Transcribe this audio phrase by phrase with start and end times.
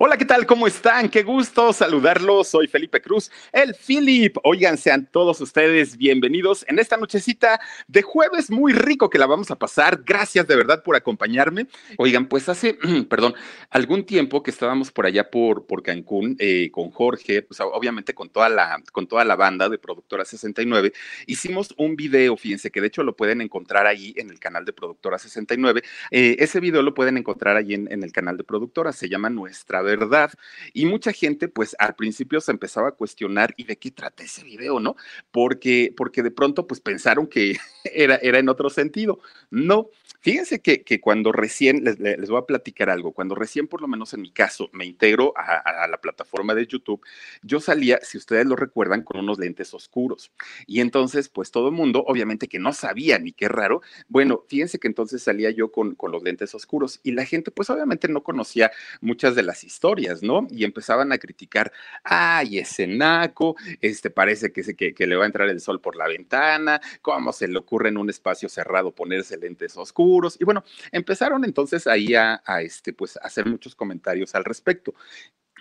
[0.00, 0.46] Hola, ¿qué tal?
[0.46, 1.08] ¿Cómo están?
[1.08, 2.46] Qué gusto saludarlos.
[2.46, 4.36] Soy Felipe Cruz, el Philip.
[4.44, 9.50] Oigan, sean todos ustedes bienvenidos en esta nochecita de jueves muy rico que la vamos
[9.50, 10.04] a pasar.
[10.06, 11.66] Gracias de verdad por acompañarme.
[11.96, 12.78] Oigan, pues hace,
[13.10, 13.34] perdón,
[13.70, 18.28] algún tiempo que estábamos por allá por, por Cancún eh, con Jorge, pues obviamente con
[18.28, 20.92] toda, la, con toda la banda de Productora 69,
[21.26, 24.72] hicimos un video, fíjense que de hecho lo pueden encontrar ahí en el canal de
[24.72, 25.82] Productora 69.
[26.12, 29.28] Eh, ese video lo pueden encontrar ahí en, en el canal de Productora, se llama
[29.28, 30.32] Nuestra verdad.
[30.72, 34.44] Y mucha gente, pues al principio se empezaba a cuestionar, ¿y de qué trata ese
[34.44, 34.96] video, no?
[35.30, 39.20] Porque, porque de pronto, pues pensaron que era, era en otro sentido.
[39.50, 43.80] No, Fíjense que, que cuando recién, les, les, voy a platicar algo, cuando recién, por
[43.80, 47.00] lo menos en mi caso, me integro a, la plataforma de YouTube,
[47.42, 50.32] yo salía, si ustedes lo recuerdan, con unos lentes oscuros.
[50.66, 54.80] Y entonces, pues todo el mundo, obviamente que no sabía ni qué raro, bueno, fíjense
[54.80, 58.24] que entonces salía yo con, con los lentes oscuros y la gente, pues obviamente no
[58.24, 59.77] conocía muchas de las historias,
[60.22, 60.46] ¿no?
[60.50, 61.72] Y empezaban a criticar,
[62.04, 65.96] ay, ese naco, este parece que, se, que, le va a entrar el sol por
[65.96, 70.64] la ventana, cómo se le ocurre en un espacio cerrado ponerse lentes oscuros y bueno,
[70.92, 74.94] empezaron entonces ahí a, a, este, pues, hacer muchos comentarios al respecto.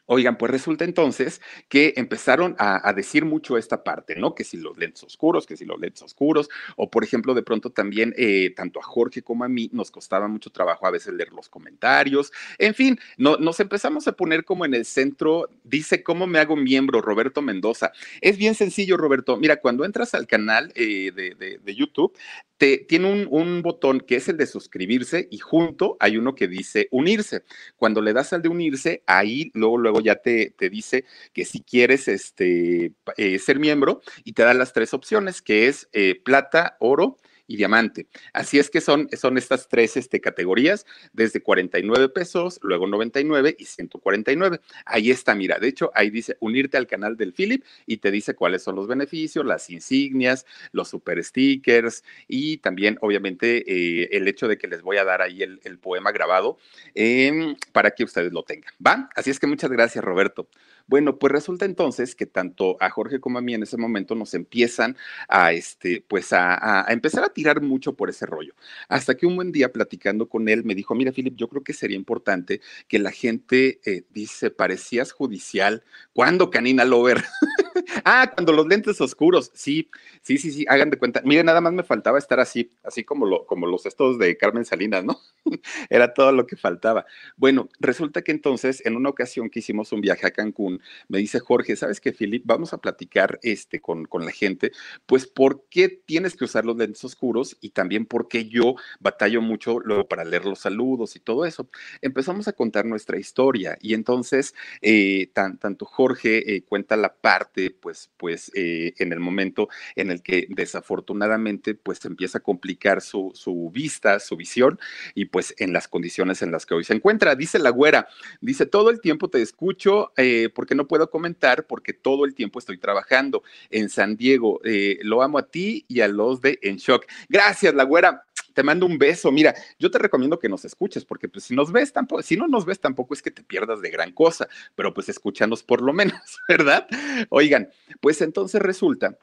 [0.09, 4.34] Oigan, pues resulta entonces que empezaron a, decir mucho esta parte, ¿no?
[4.34, 7.72] Que si los lentes oscuros, que si los lentes oscuros, o por ejemplo, de pronto
[7.72, 11.34] también, eh, tanto a Jorge como a mí, nos costaba mucho trabajo a veces leer
[11.34, 12.31] los comentarios.
[12.57, 16.56] En fin, no, nos empezamos a poner como en el centro, dice, ¿cómo me hago
[16.56, 17.01] miembro?
[17.01, 17.91] Roberto Mendoza.
[18.22, 19.35] Es bien sencillo, Roberto.
[19.35, 22.18] Mira, cuando entras al canal eh, de, YouTube,
[22.57, 26.88] te, tiene un botón que es el de suscribirse y junto hay uno que dice
[26.91, 27.44] unirse.
[27.75, 31.62] Cuando le das al de unirse, ahí luego, luego ya te, te dice que si
[31.62, 36.78] quieres este, eh, ser miembro y te da las tres opciones, que es eh, plata,
[36.80, 38.08] oro y diamante.
[38.34, 43.66] Así es que son, son estas tres este, categorías, desde 49 pesos, luego 99 y
[43.66, 44.59] 149.
[44.85, 48.36] Ahí está, mira, de hecho, ahí dice unirte al canal del Philip y te dice
[48.36, 54.47] cuáles son los beneficios, las insignias, los super stickers y también, obviamente, eh, el hecho
[54.47, 56.57] de que les voy a dar ahí el, poema grabado
[56.96, 59.09] eh, para que ustedes lo tengan, ¿va?
[59.16, 60.50] Así es que muchas gracias, Roberto.
[60.88, 64.34] Bueno, pues resulta entonces que tanto a Jorge como a mí en ese momento nos
[64.34, 64.96] empiezan
[65.28, 68.53] a, este, pues a, a empezar a tirar mucho por ese rollo.
[68.88, 71.74] Hasta que un buen día platicando con él me dijo, mira, Philip, yo creo que
[71.74, 75.84] sería importante que la gente eh, dice, parecías judicial.
[76.14, 77.24] ¿Cuándo, Canina Lover?
[78.06, 79.52] ah, cuando los lentes oscuros.
[79.53, 79.90] Sí,
[80.22, 81.22] sí, sí, sí, hagan de cuenta.
[81.24, 84.66] Miren, nada más me faltaba estar así, así como, lo, como los estos de Carmen
[84.66, 85.20] Salinas, ¿no?
[85.90, 87.06] Era todo lo que faltaba.
[87.36, 91.40] Bueno, resulta que entonces, en una ocasión que hicimos un viaje a Cancún, me dice
[91.40, 92.44] Jorge, ¿sabes qué, Philip?
[92.46, 94.72] Vamos a platicar este, con, con la gente,
[95.06, 97.58] pues, ¿por qué tienes que usar los lentes oscuros?
[97.62, 101.69] Y también por qué yo batallo mucho luego para leer los saludos y todo eso.
[102.02, 107.69] Empezamos a contar nuestra historia y entonces, eh, tan, tanto Jorge eh, cuenta la parte,
[107.79, 113.31] pues, pues, eh, en el momento en el que desafortunadamente, pues, empieza a complicar su,
[113.33, 114.79] su vista, su visión
[115.15, 117.35] y pues en las condiciones en las que hoy se encuentra.
[117.35, 118.07] Dice la güera,
[118.41, 122.59] dice, todo el tiempo te escucho eh, porque no puedo comentar porque todo el tiempo
[122.59, 124.59] estoy trabajando en San Diego.
[124.63, 127.06] Eh, lo amo a ti y a los de En Shock.
[127.30, 128.23] Gracias, la güera.
[128.57, 129.31] Te mando un beso.
[129.31, 132.48] Mira, yo te recomiendo que nos escuches porque pues si nos ves tampoco, si no
[132.48, 135.94] nos ves tampoco es que te pierdas de gran cosa, pero pues escúchanos por lo
[135.94, 136.88] menos, ¿verdad?
[137.30, 137.69] Oigan,
[138.01, 139.15] pues entonces resulta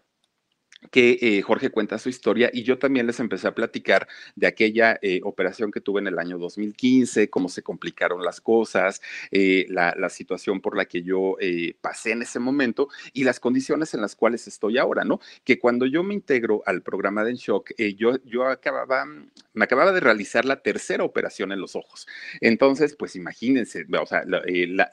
[0.91, 4.99] que eh, Jorge cuenta su historia y yo también les empecé a platicar de aquella
[5.03, 9.01] eh, operación que tuve en el año 2015, cómo se complicaron las cosas,
[9.31, 11.37] eh, la, situación por la que yo
[11.81, 15.19] pasé en ese momento y las condiciones en las cuales estoy ahora, ¿no?
[15.45, 19.93] Que cuando yo me integro al programa de En Shock, yo, yo acababa, me acababa
[19.93, 22.07] de realizar la tercera operación en los ojos.
[22.41, 24.43] Entonces, pues imagínense, o sea, la,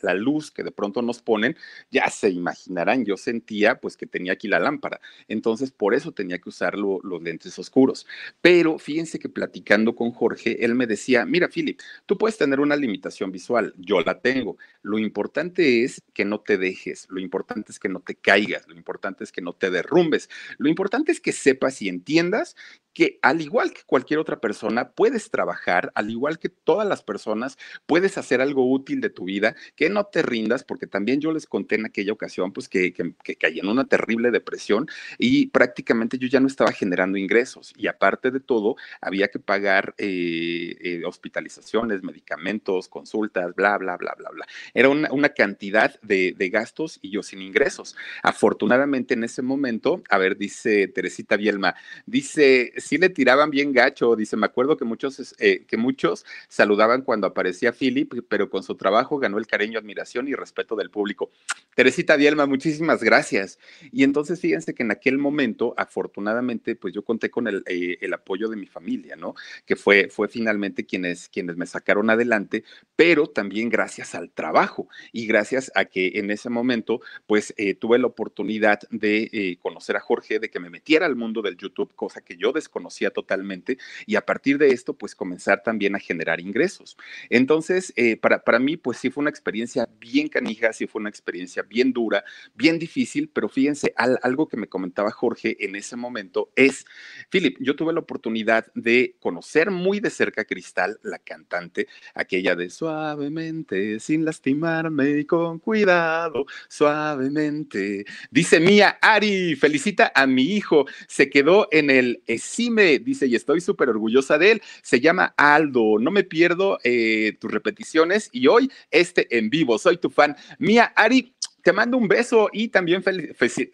[0.01, 1.57] la luz que de pronto nos ponen,
[1.91, 5.01] ya se imaginarán, yo sentía pues que tenía aquí la lámpara.
[5.27, 8.05] Entonces, por eso tenía que usar los lentes oscuros.
[8.39, 12.75] Pero fíjense que platicando con Jorge, él me decía, mira, Philip, tú puedes tener una
[12.75, 14.57] limitación visual, yo la tengo.
[14.83, 18.75] Lo importante es que no te dejes, lo importante es que no te caigas, lo
[18.75, 20.29] importante es que no te derrumbes,
[20.59, 22.55] lo importante es que sepas y entiendas
[22.93, 27.57] que al igual que cualquier otra persona, puedes trabajar, al igual que todas las personas,
[27.85, 31.45] puedes hacer algo útil de tu vida, que no te rindas, porque también yo les
[31.45, 36.27] conté en aquella ocasión, pues que, que, caí en una terrible depresión y prácticamente yo
[36.27, 42.03] ya no estaba generando ingresos y aparte de todo, había que pagar eh, eh, hospitalizaciones,
[42.03, 44.45] medicamentos, consultas, bla, bla, bla, bla, bla.
[44.73, 47.95] Era una, una cantidad de, de gastos y yo sin ingresos.
[48.23, 54.15] Afortunadamente en ese momento, a ver, dice Teresita Bielma, dice sí le tiraban bien gacho,
[54.15, 58.75] dice, me acuerdo que muchos, eh, que muchos saludaban cuando aparecía Philip, pero con su
[58.75, 61.31] trabajo ganó el cariño, admiración y respeto del público.
[61.75, 63.59] Teresita Dielma, muchísimas gracias.
[63.91, 68.13] Y entonces fíjense que en aquel momento, afortunadamente, pues yo conté con el, eh, el
[68.13, 69.35] apoyo de mi familia, ¿no?
[69.65, 72.63] Que fue, fue finalmente quienes, quienes me sacaron adelante,
[72.95, 77.99] pero también gracias al trabajo y gracias a que en ese momento, pues eh, tuve
[77.99, 82.21] la oportunidad de conocer a Jorge, de que me metiera al mundo del YouTube, cosa
[82.21, 83.77] que yo después conocía totalmente
[84.07, 86.97] y a partir de esto, pues comenzar también a generar ingresos.
[87.29, 91.09] Entonces, eh, para, para mí, pues sí fue una experiencia bien canija, sí fue una
[91.09, 92.23] experiencia bien dura,
[92.55, 96.85] bien difícil, pero fíjense, algo que me comentaba Jorge en ese momento es,
[97.29, 102.55] Philip, yo tuve la oportunidad de conocer muy de cerca a Cristal, la cantante, aquella
[102.55, 108.05] de suavemente, sin lastimarme y con cuidado, suavemente.
[108.29, 112.23] Dice Mía, Ari, felicita a mi hijo, se quedó en el
[112.69, 114.61] me dice, y estoy súper orgullosa de él.
[114.81, 115.99] Se llama Aldo.
[115.99, 119.77] No me pierdo eh, tus repeticiones y hoy este en vivo.
[119.77, 120.35] Soy tu fan.
[120.59, 123.03] Mía Ari, te mando un beso y también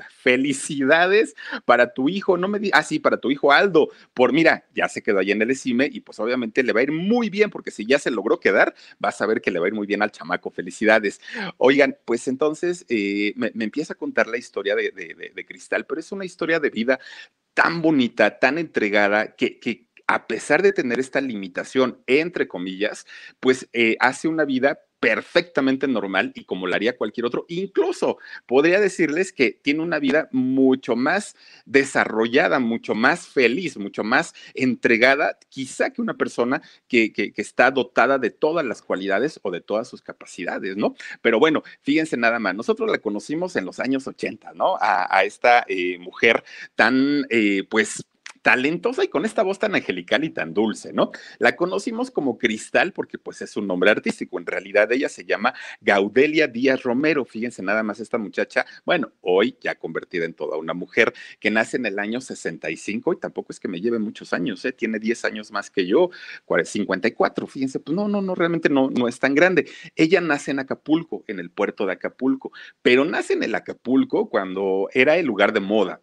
[0.10, 1.36] felicidades
[1.66, 4.90] para tu hijo, no me di, ah, sí, para tu hijo Aldo, por mira, ya
[4.90, 7.50] se quedó ahí en el ECIME y pues obviamente le va a ir muy bien,
[7.50, 9.88] porque si ya se logró quedar, vas a ver que le va a ir muy
[9.88, 11.22] bien al chamaco, felicidades.
[11.58, 16.26] Oigan, pues entonces eh, me, empieza a contar la historia de, Cristal, pero es una
[16.26, 17.00] historia de vida
[17.58, 23.08] tan bonita, tan entregada, que, que a pesar de tener esta limitación, entre comillas,
[23.40, 27.46] pues eh, hace una vida perfectamente normal y como la haría cualquier otro.
[27.50, 31.36] Incluso podría decirles que tiene una vida mucho más
[31.66, 38.18] desarrollada, mucho más feliz, mucho más entregada, quizá que una persona que, que, está dotada
[38.18, 40.96] de todas las cualidades o de todas sus capacidades, ¿no?
[41.22, 44.78] Pero bueno, fíjense nada más, nosotros la conocimos en los años 80, ¿no?
[44.80, 46.44] A, esta eh, mujer
[46.76, 48.04] tan, eh, pues,
[48.48, 51.12] talentosa y con esta voz tan angelical y tan dulce, ¿no?
[51.38, 55.54] La conocimos como Cristal porque pues es un nombre artístico, en realidad ella se llama
[55.82, 60.74] Gaudelia Díaz Romero, fíjense nada más esta muchacha, bueno, hoy ya convertida en toda una
[60.74, 64.64] mujer que nace en el año 65 y tampoco es que me lleve muchos años,
[64.64, 64.72] ¿eh?
[64.72, 66.10] tiene 10 años más que yo,
[66.64, 69.70] 54, fíjense, pues no, no, no, realmente no, no es tan grande.
[69.94, 74.88] Ella nace en Acapulco, en el puerto de Acapulco, pero nace en el Acapulco cuando
[74.94, 76.00] era el lugar de moda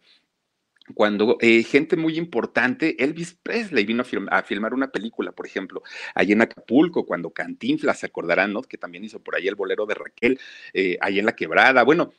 [0.93, 5.81] cuando eh, gente muy importante, Elvis Presley vino a, filmar una película, por ejemplo,
[6.13, 8.61] ahí en Acapulco, cuando Cantinflas, se acordarán, ¿no?
[8.61, 10.39] Que también hizo por ahí el bolero de Raquel,
[10.73, 11.83] eh, ahí en La Quebrada.
[11.83, 12.11] Bueno,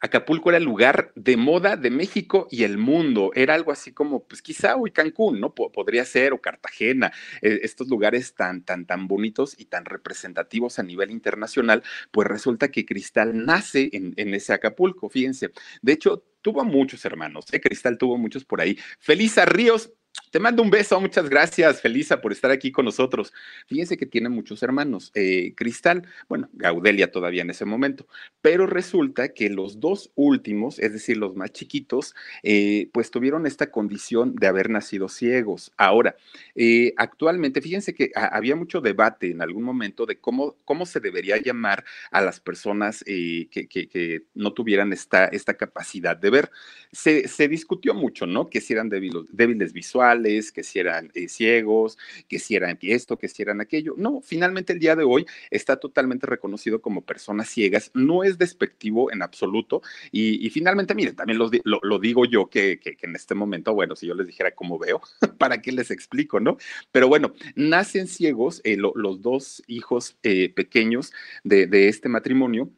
[0.00, 3.30] Acapulco era el lugar de moda de México y el mundo.
[3.34, 5.54] Era algo así como, pues quizá hoy Cancún, ¿no?
[5.54, 7.12] podría ser, o Cartagena,
[7.42, 12.70] eh, estos lugares tan, tan, tan bonitos y tan representativos a nivel internacional, pues resulta
[12.70, 15.50] que Cristal nace en, ese Acapulco, fíjense.
[15.82, 17.60] De hecho, tuvo muchos hermanos, ¿eh?
[17.60, 18.78] Cristal tuvo muchos por ahí.
[18.98, 19.92] Felisa Ríos,
[20.36, 23.32] te mando un beso, muchas gracias, Felisa, por estar aquí con nosotros.
[23.68, 25.10] Fíjense que tiene muchos hermanos.
[25.14, 28.06] Eh, Cristal, bueno, Gaudelia todavía en ese momento,
[28.42, 33.70] pero resulta que los dos últimos, es decir, los más chiquitos, eh, pues tuvieron esta
[33.70, 35.72] condición de haber nacido ciegos.
[35.78, 36.16] Ahora,
[36.54, 41.38] eh, actualmente, fíjense que había mucho debate en algún momento de cómo, cómo se debería
[41.38, 46.50] llamar a las personas que, que, no tuvieran esta, esta capacidad de ver.
[46.92, 48.50] Se, se discutió mucho, ¿no?
[48.50, 53.18] Que si eran débiles, débiles visuales que si eran eh, ciegos, que si eran esto,
[53.18, 53.94] que si eran aquello.
[53.96, 59.12] No, finalmente el día de hoy está totalmente reconocido como personas ciegas, no es despectivo
[59.12, 64.06] en absoluto y, finalmente, miren, también lo, digo yo que, en este momento, bueno, si
[64.06, 65.00] yo les dijera cómo veo,
[65.38, 66.56] ¿para qué les explico, no?
[66.92, 71.12] Pero bueno, nacen ciegos eh, los dos hijos eh, pequeños
[71.44, 72.70] de este matrimonio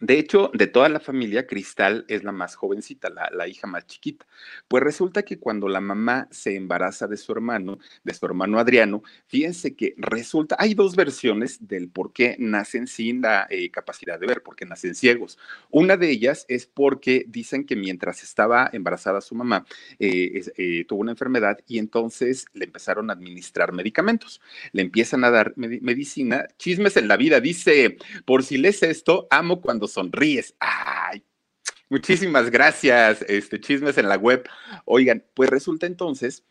[0.00, 4.26] de hecho, de toda la familia, Cristal es la más jovencita, la, hija más chiquita.
[4.66, 9.02] Pues resulta que cuando la mamá se embaraza de su hermano, de su hermano Adriano,
[9.26, 14.26] fíjense que resulta, hay dos versiones del por qué nacen sin la eh, capacidad de
[14.26, 15.38] ver, porque nacen ciegos.
[15.68, 19.66] Una de ellas es porque dicen que mientras estaba embarazada su mamá,
[19.98, 24.40] eh, eh, tuvo una enfermedad y entonces le empezaron a administrar medicamentos.
[24.72, 29.60] Le empiezan a dar medicina, chismes en la vida, dice, por si lees esto, amo
[29.60, 30.54] cuando sonríes.
[30.60, 31.24] Ay,
[31.88, 34.48] muchísimas gracias, este, chismes en la web.
[34.84, 36.44] Oigan, pues resulta entonces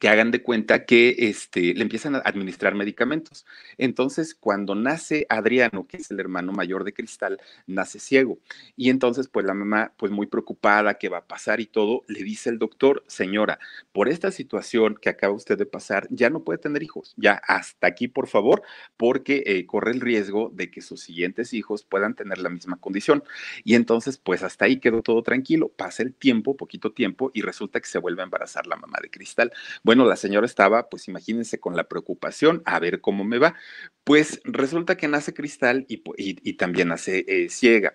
[0.00, 3.46] que hagan de cuenta que este, le empiezan a administrar medicamentos.
[3.78, 8.38] Entonces, cuando nace Adriano, que es el hermano mayor de Cristal, nace ciego.
[8.76, 12.22] Y entonces, pues la mamá, pues muy preocupada, qué va a pasar y todo, le
[12.22, 13.58] dice el doctor, señora,
[13.92, 17.86] por esta situación que acaba usted de pasar, ya no puede tener hijos, ya hasta
[17.86, 18.62] aquí, por favor,
[18.96, 23.22] porque eh, corre el riesgo de que sus siguientes hijos puedan tener la misma condición.
[23.64, 27.80] Y entonces, pues hasta ahí quedó todo tranquilo, pasa el tiempo, poquito tiempo, y resulta
[27.80, 29.52] que se vuelve a embarazar la mamá de Cristal.
[29.84, 33.54] Bueno, la señora estaba, pues imagínense, con la preocupación, a ver cómo me va.
[34.02, 37.94] Pues resulta que nace cristal y, y, también nace eh, ciega.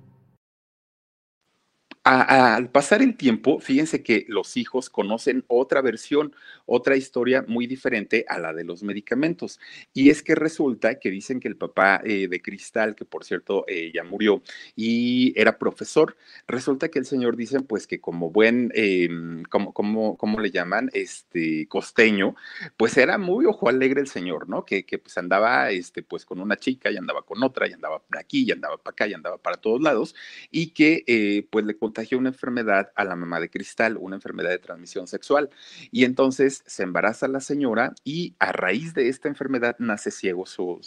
[2.03, 6.33] al pasar el tiempo, fíjense que los hijos conocen otra versión,
[6.65, 9.59] otra historia muy diferente a la de los medicamentos.
[9.93, 13.65] Y es que resulta que dicen que el papá eh, de Cristal, que por cierto
[13.67, 14.41] eh, ya murió
[14.75, 16.17] y era profesor,
[16.47, 19.07] resulta que el señor dicen pues que como buen, eh,
[19.49, 20.89] como, como, le llaman?
[20.93, 22.35] Este costeño,
[22.77, 24.65] pues era muy ojo alegre el señor, ¿no?
[24.65, 27.99] Que, que pues andaba este, pues con una chica y andaba con otra y andaba
[27.99, 30.15] por aquí y andaba para acá y andaba para todos lados
[30.49, 34.59] y que pues le contagió una enfermedad a la mamá de Cristal, una enfermedad de
[34.59, 35.49] transmisión sexual.
[35.91, 40.79] Y entonces se embaraza la señora y a raíz de esta enfermedad nace ciego su,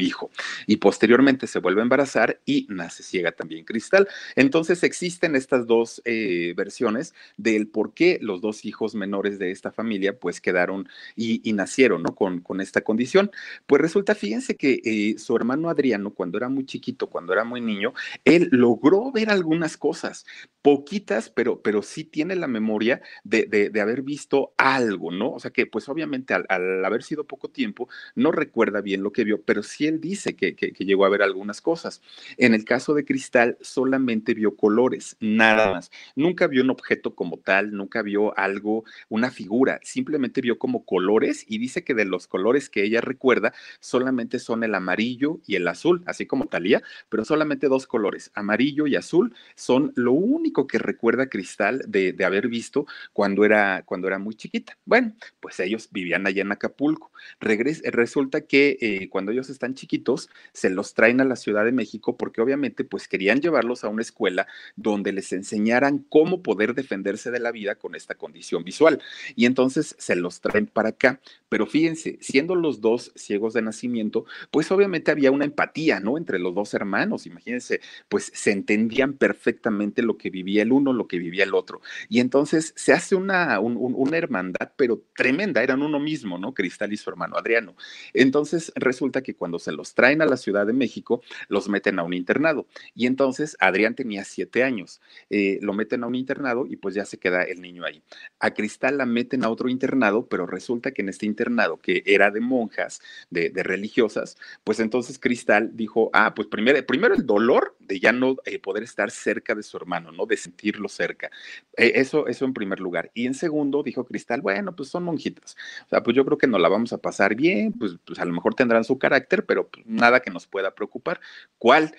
[0.00, 0.30] hijo.
[0.68, 4.06] Y posteriormente se vuelve a embarazar y nace ciega también Cristal.
[4.36, 9.72] Entonces existen estas dos eh, versiones del por qué los dos hijos menores de esta
[9.72, 12.14] familia pues quedaron y, nacieron ¿no?
[12.14, 13.32] con, con esta condición.
[13.66, 17.60] Pues resulta, fíjense que eh, su hermano Adriano, cuando era muy chiquito, cuando era muy
[17.60, 17.92] niño,
[18.24, 20.26] él logró ver algunas cosas,
[20.62, 25.30] poquitas, pero, pero sí tiene la memoria de, de, haber visto algo, ¿no?
[25.30, 29.24] O sea que, pues obviamente al, haber sido poco tiempo, no recuerda bien lo que
[29.24, 32.02] vio, pero sí él dice que, que, llegó a ver algunas cosas.
[32.36, 35.90] En el caso de Cristal, solamente vio colores, nada más.
[36.16, 41.44] Nunca vio un objeto como tal, nunca vio algo, una figura, simplemente vio como colores
[41.48, 45.68] y dice que de los colores que ella recuerda, solamente son el amarillo y el
[45.68, 50.78] azul, así como Talía, pero solamente dos colores, amarillo y azul, son lo único que
[50.78, 54.76] recuerda Cristal de, haber visto cuando era, cuando era muy chiquita.
[54.84, 57.10] Bueno, pues ellos vivían allá en Acapulco.
[57.40, 62.16] resulta que eh, cuando ellos están chiquitos, se los traen a la Ciudad de México
[62.16, 64.46] porque obviamente pues querían llevarlos a una escuela
[64.76, 69.00] donde les enseñaran cómo poder defenderse de la vida con esta condición visual.
[69.36, 71.20] Y entonces se los traen para acá.
[71.48, 76.18] Pero fíjense, siendo los dos ciegos de nacimiento, pues obviamente había una empatía, ¿no?
[76.18, 77.26] Entre los dos hermanos.
[77.26, 81.80] Imagínense, pues se entendían perfectamente lo que vivía el uno, lo que vivía el otro.
[82.08, 86.52] Y entonces se hace una, una hermandad, pero tremenda, eran uno mismo, ¿no?
[86.54, 87.76] Cristal y su hermano Adriano.
[88.12, 92.02] Entonces resulta que cuando se los traen a la Ciudad de México, los meten a
[92.02, 92.66] un internado.
[92.94, 95.00] Y entonces Adrián tenía siete años,
[95.30, 98.02] eh, lo meten a un internado y pues ya se queda el niño ahí.
[98.40, 102.30] A Cristal la meten a otro internado, pero resulta que en este internado, que era
[102.30, 103.00] de monjas,
[103.30, 108.58] de, religiosas, pues entonces Cristal dijo, ah, pues primero, el dolor de ya no eh,
[108.58, 110.26] poder estar cerca de su hermano, ¿no?
[110.26, 111.30] De sentirlo cerca.
[111.76, 113.10] E, eso, eso en primer lugar.
[113.14, 115.56] Y en segundo, dijo Cristal, bueno, pues son monjitas.
[115.86, 118.24] O sea, pues yo creo que nos la vamos a pasar bien, pues, pues a
[118.24, 121.20] lo mejor tendrán su carácter, pero pues, nada que nos pueda preocupar.
[121.58, 121.94] ¿Cuál?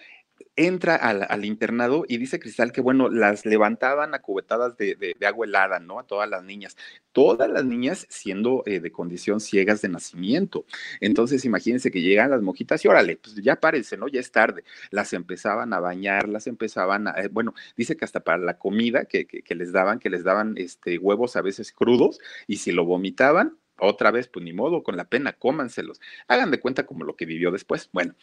[0.59, 5.79] Entra al, internado y dice Cristal que, bueno, las levantaban a cubetadas de, agua helada,
[5.79, 5.99] ¿no?
[5.99, 6.75] A todas las niñas.
[7.13, 10.65] Todas las niñas siendo eh, de condición ciegas de nacimiento.
[10.99, 14.09] Entonces, imagínense que llegan las mojitas y órale, pues ya párense, ¿no?
[14.09, 14.65] Ya es tarde.
[14.91, 19.05] Las empezaban a bañar, las empezaban a, eh, bueno, dice que hasta para la comida
[19.05, 19.25] que,
[19.55, 24.11] les daban, que les daban este, huevos a veces crudos y si lo vomitaban, otra
[24.11, 26.01] vez, pues ni modo, con la pena, cómanselos.
[26.27, 27.89] Hagan de cuenta como lo que vivió después.
[27.93, 28.13] Bueno,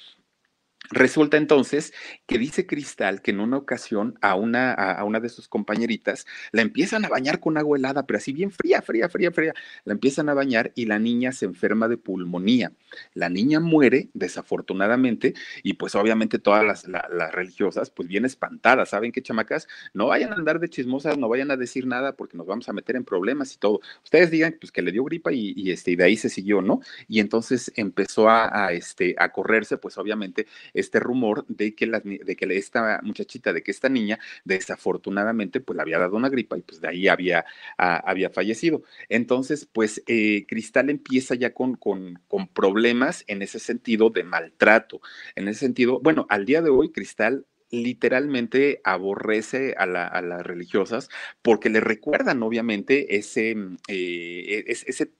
[0.90, 1.92] Resulta entonces
[2.26, 6.62] que dice Cristal que en una ocasión a una, a, una de sus compañeritas la
[6.62, 9.52] empiezan a bañar con agua helada, pero así bien fría, fría, fría, fría.
[9.84, 12.72] La empiezan a bañar y la niña se enferma de pulmonía.
[13.14, 18.90] La niña muere, desafortunadamente, y pues obviamente todas las, las religiosas, pues bien espantadas.
[18.90, 19.66] ¿Saben qué, chamacas?
[19.92, 22.72] No vayan a andar de chismosas, no vayan a decir nada porque nos vamos a
[22.72, 23.80] meter en problemas y todo.
[24.04, 26.80] Ustedes digan pues que le dio gripa y, este, y de ahí se siguió, ¿no?
[27.08, 32.36] Y entonces empezó a, este, a correrse, pues obviamente este rumor de que, la, de
[32.36, 36.62] que esta muchachita, de que esta niña, desafortunadamente, pues le había dado una gripa y
[36.62, 37.44] pues de ahí había,
[37.78, 38.82] ah, había fallecido.
[39.08, 42.18] Entonces, pues eh, Cristal empieza ya con, con,
[42.52, 45.00] problemas en ese sentido de maltrato.
[45.34, 51.08] En ese sentido, bueno, al día de hoy, Cristal literalmente aborrece a, las religiosas
[51.42, 55.10] porque le recuerdan obviamente ese, mm, eh, ese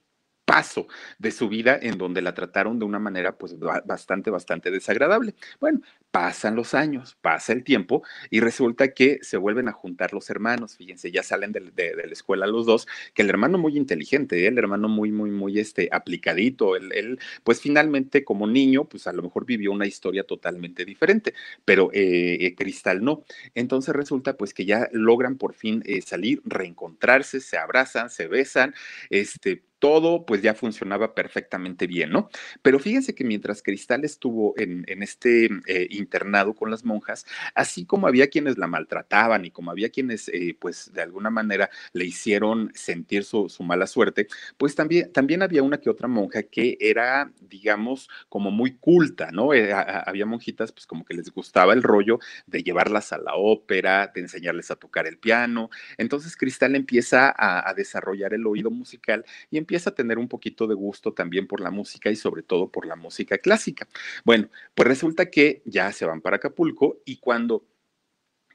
[0.47, 0.87] paso
[1.19, 5.35] de su vida en donde la trataron de una manera pues bastante, bastante desagradable.
[5.59, 10.29] Bueno, pasan los años, pasa el tiempo y resulta que se vuelven a juntar los
[10.29, 10.75] hermanos.
[10.77, 14.47] Fíjense, ya salen de, la escuela los dos, que el hermano muy inteligente, ¿eh?
[14.47, 19.21] el hermano muy, muy, muy este, aplicadito, él, pues finalmente como niño, pues a lo
[19.23, 21.33] mejor vivió una historia totalmente diferente,
[21.65, 23.23] pero eh, eh, Cristal no.
[23.55, 28.73] Entonces resulta pues que ya logran por fin salir, reencontrarse, se abrazan, se besan,
[29.09, 32.29] este, todo pues ya funcionaba perfectamente bien, ¿no?
[32.61, 38.07] Pero fíjense que mientras Cristal estuvo en, este eh, internado con las monjas, así como
[38.07, 42.71] había quienes la maltrataban y como había quienes eh, pues de alguna manera le hicieron
[42.73, 48.09] sentir su, mala suerte, pues también, también había una que otra monja que era, digamos,
[48.29, 49.53] como muy culta, ¿no?
[49.53, 54.11] Eh, había monjitas pues como que les gustaba el rollo de llevarlas a la ópera,
[54.13, 55.69] de enseñarles a tocar el piano.
[55.97, 60.67] Entonces Cristal empieza a, a desarrollar el oído musical y empieza a tener un poquito
[60.67, 63.87] de gusto también por la música y sobre todo por la música clásica.
[64.23, 67.65] Bueno, pues resulta que ya se van para Acapulco y cuando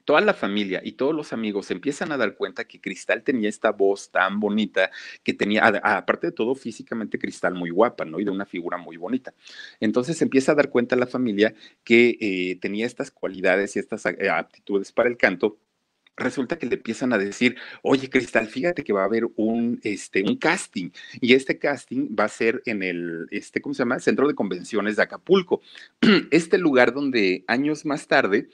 [0.05, 3.49] toda la familia y todos los amigos se empiezan a dar cuenta que Cristal tenía
[3.49, 4.91] esta voz tan bonita,
[5.23, 8.19] que tenía, aparte de todo, físicamente Cristal muy guapa, ¿no?
[8.19, 9.33] Y de una figura muy bonita.
[9.79, 14.05] Entonces se empieza a dar cuenta la familia que eh, tenía estas cualidades y estas
[14.05, 15.57] eh, aptitudes para el canto
[16.15, 20.23] resulta que le empiezan a decir, oye, Cristal, fíjate que va a haber un, este,
[20.23, 20.89] un casting
[21.21, 23.99] y este casting va a ser en el, este, ¿cómo se llama?
[23.99, 25.61] Centro de Convenciones de Acapulco.
[26.31, 28.49] Este lugar donde años más tarde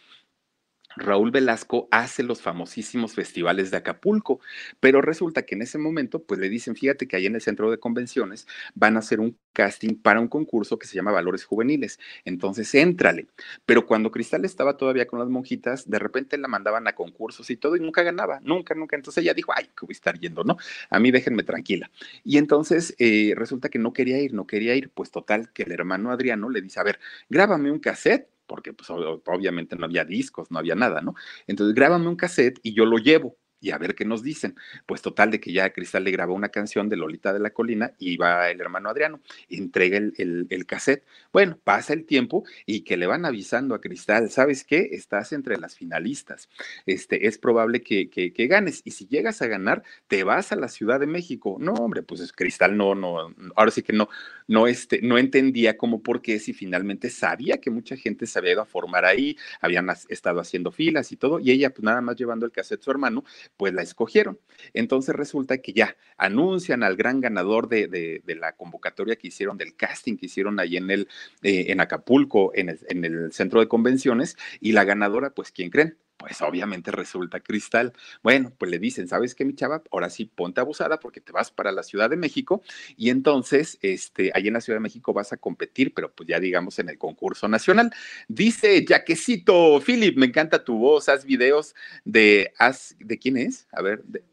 [1.00, 4.40] Raúl Velasco hace los famosísimos festivales de Acapulco,
[4.80, 7.72] pero resulta que en ese momento, pues le dicen, fíjate que ahí en el centro
[7.72, 12.00] de convenciones van a hacer un casting para un concurso que se llama Valores Juveniles,
[12.26, 13.28] entonces éntrale.
[13.66, 17.58] Pero cuando Cristal estaba todavía con las monjitas, de repente la mandaban a concursos y
[17.58, 18.96] todo y nunca ganaba, nunca, nunca.
[18.96, 20.58] Entonces ella dijo, ay, que voy a estar yendo, ¿no?
[20.90, 21.90] A mí déjenme tranquila.
[22.24, 25.72] Y entonces eh, resulta que no quería ir, no quería ir, pues total, que el
[25.72, 30.52] hermano Adriano le dice, a ver, grábame un cassette porque pues obviamente no había discos,
[30.52, 31.14] no había nada, ¿no?
[31.48, 34.56] Entonces grábame un cassette y yo lo llevo y a ver qué nos dicen.
[34.86, 37.94] Pues total de que ya Cristal le grabó una canción de Lolita de la Colina
[37.98, 41.04] y va el hermano Adriano, entrega el, el, cassette.
[41.32, 44.90] Bueno, pasa el tiempo y que le van avisando a Cristal, ¿sabes qué?
[44.92, 46.50] Estás entre las finalistas.
[46.86, 50.70] Este, es probable que, que, ganes y si llegas a ganar, te vas a la
[50.70, 51.58] Ciudad de México.
[51.60, 54.10] No, hombre, pues Cristal no, no, ahora sí que no,
[54.50, 58.54] no, este, no entendía cómo, por qué, si finalmente sabía que mucha gente se había
[58.54, 62.16] ido a formar ahí, habían estado haciendo filas y todo, y ella pues nada más
[62.16, 63.24] llevando el cassette su hermano,
[63.58, 64.40] pues la escogieron.
[64.74, 70.18] Entonces resulta que ya anuncian al gran ganador de, la convocatoria que hicieron, del casting
[70.18, 71.08] que hicieron ahí en, el,
[71.44, 75.70] eh, en Acapulco, en el, en el centro de convenciones, y la ganadora, pues, ¿quién
[75.70, 75.96] creen?
[76.20, 77.94] Pues obviamente resulta cristal.
[78.22, 79.82] Bueno, pues le dicen, ¿sabes qué, mi chava?
[79.90, 82.62] Ahora sí, ponte abusada porque te vas para la Ciudad de México
[82.98, 86.42] y entonces, este, ahí en la Ciudad de México vas a competir, pero pues ya
[86.42, 87.92] digamos en el concurso nacional.
[88.28, 92.52] Dice Jaquecito, Philip, me encanta tu voz, haz videos de,
[93.00, 93.70] ¿de quién es?
[93.72, 94.26] A ver, de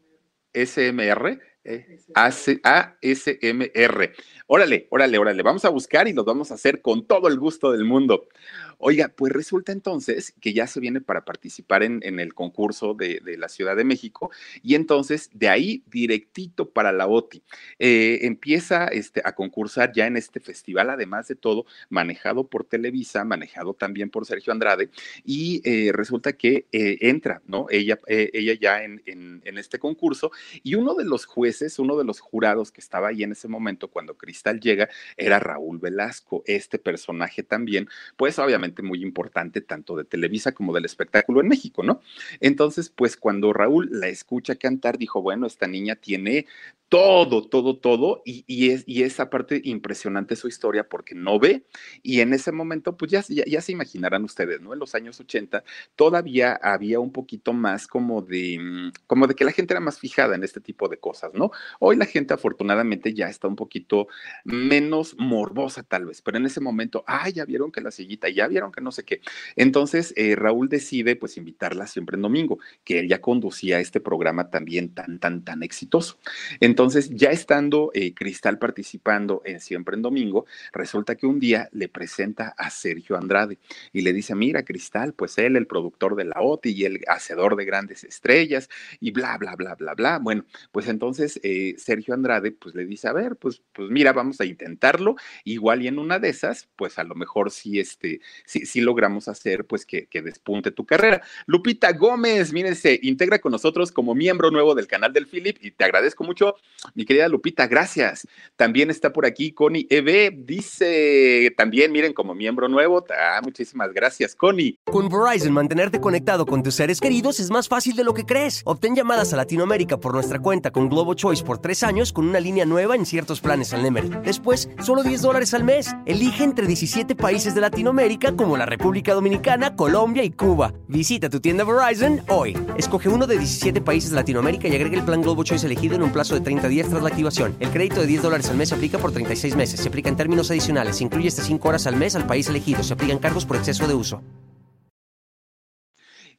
[0.53, 1.39] SMR.
[1.69, 4.13] Eh, ASMR.
[4.47, 5.43] Órale, órale, órale.
[5.43, 8.29] Vamos a buscar y los vamos a hacer con todo el gusto del mundo.
[8.79, 13.49] Oiga, pues resulta entonces que ya se viene para participar en, el concurso de, la
[13.49, 14.29] Ciudad de México
[14.61, 17.41] y entonces de ahí directito para la OTI.
[17.79, 23.23] Eh, empieza este, a concursar ya en este festival, además de todo, manejado por Televisa,
[23.23, 24.89] manejado también por Sergio Andrade
[25.25, 27.65] y eh, resulta que eh, entra, ¿no?
[27.71, 32.19] Ella, ella ya en, en este concurso y uno de los jueces, uno de los
[32.19, 37.41] jurados que estaba ahí en ese momento cuando Cristal llega era Raúl Velasco, este personaje
[37.41, 42.01] también, pues obviamente muy importante tanto de Televisa como del espectáculo en México, ¿no?
[42.39, 46.45] Entonces, pues cuando Raúl la escucha cantar, dijo, bueno, esta niña tiene
[46.89, 51.65] todo, todo, todo, y, es, y esa parte impresionante su historia porque no ve,
[52.01, 54.71] y en ese momento, pues ya, ya, se imaginarán ustedes, ¿no?
[54.71, 55.63] En los años 80
[55.95, 59.99] todavía había un poquito más como de, mm, como de que la gente era más
[59.99, 61.51] fijada en este tipo de cosas, ¿no?
[61.79, 64.07] Hoy la gente afortunadamente ya está un poquito
[64.45, 68.47] menos morbosa tal vez, pero en ese momento, ah, ya vieron que la sillita, ya
[68.47, 69.21] vieron que no sé qué.
[69.55, 74.49] Entonces, eh, Raúl decide pues invitarla siempre en domingo, que él ya conducía este programa
[74.49, 76.19] también tan, tan, tan exitoso.
[76.59, 81.87] Entonces, ya estando eh, Cristal participando en Siempre en Domingo, resulta que un día le
[81.89, 83.59] presenta a Sergio Andrade
[83.93, 87.55] y le dice, mira, Cristal, pues él, el productor de la OTI y el hacedor
[87.55, 90.19] de grandes estrellas y bla, bla, bla, bla, bla.
[90.19, 94.39] Bueno, pues entonces eh, Sergio Andrade pues le dice, a ver, pues, pues mira, vamos
[94.41, 98.81] a intentarlo, igual y en una de esas, pues a lo mejor sí, este, sí
[98.81, 101.21] logramos hacer pues que, que despunte tu carrera.
[101.45, 105.71] Lupita Gómez, miren, se integra con nosotros como miembro nuevo del canal del Philip y
[105.71, 106.55] te agradezco mucho
[106.95, 108.27] mi querida Lupita, gracias.
[108.55, 113.05] También está por aquí Connie EB, dice también, miren, como miembro nuevo.
[113.09, 114.77] Ah, muchísimas gracias, Connie.
[114.85, 118.61] Con Verizon, mantenerte conectado con tus seres queridos es más fácil de lo que crees.
[118.65, 122.39] Obtén llamadas a Latinoamérica por nuestra cuenta con Globo Choice por tres años con una
[122.39, 124.09] línea nueva en ciertos planes al Nemery.
[124.23, 125.93] Después, solo 10 dólares al mes.
[126.05, 130.73] Elige entre 17 países de Latinoamérica como la República Dominicana, Colombia y Cuba.
[130.87, 132.57] Visita tu tienda Verizon hoy.
[132.77, 136.03] Escoge uno de 17 países de Latinoamérica y agrega el plan Globo Choice elegido en
[136.03, 137.57] un plazo de 30 días tras la activación.
[137.59, 139.81] El crédito de 10 dólares al mes se aplica por 36 meses.
[139.81, 140.97] Se aplica en términos adicionales.
[140.97, 142.83] Se incluye hasta 5 horas al mes al país elegido.
[142.83, 144.21] Se aplican cargos por exceso de uso.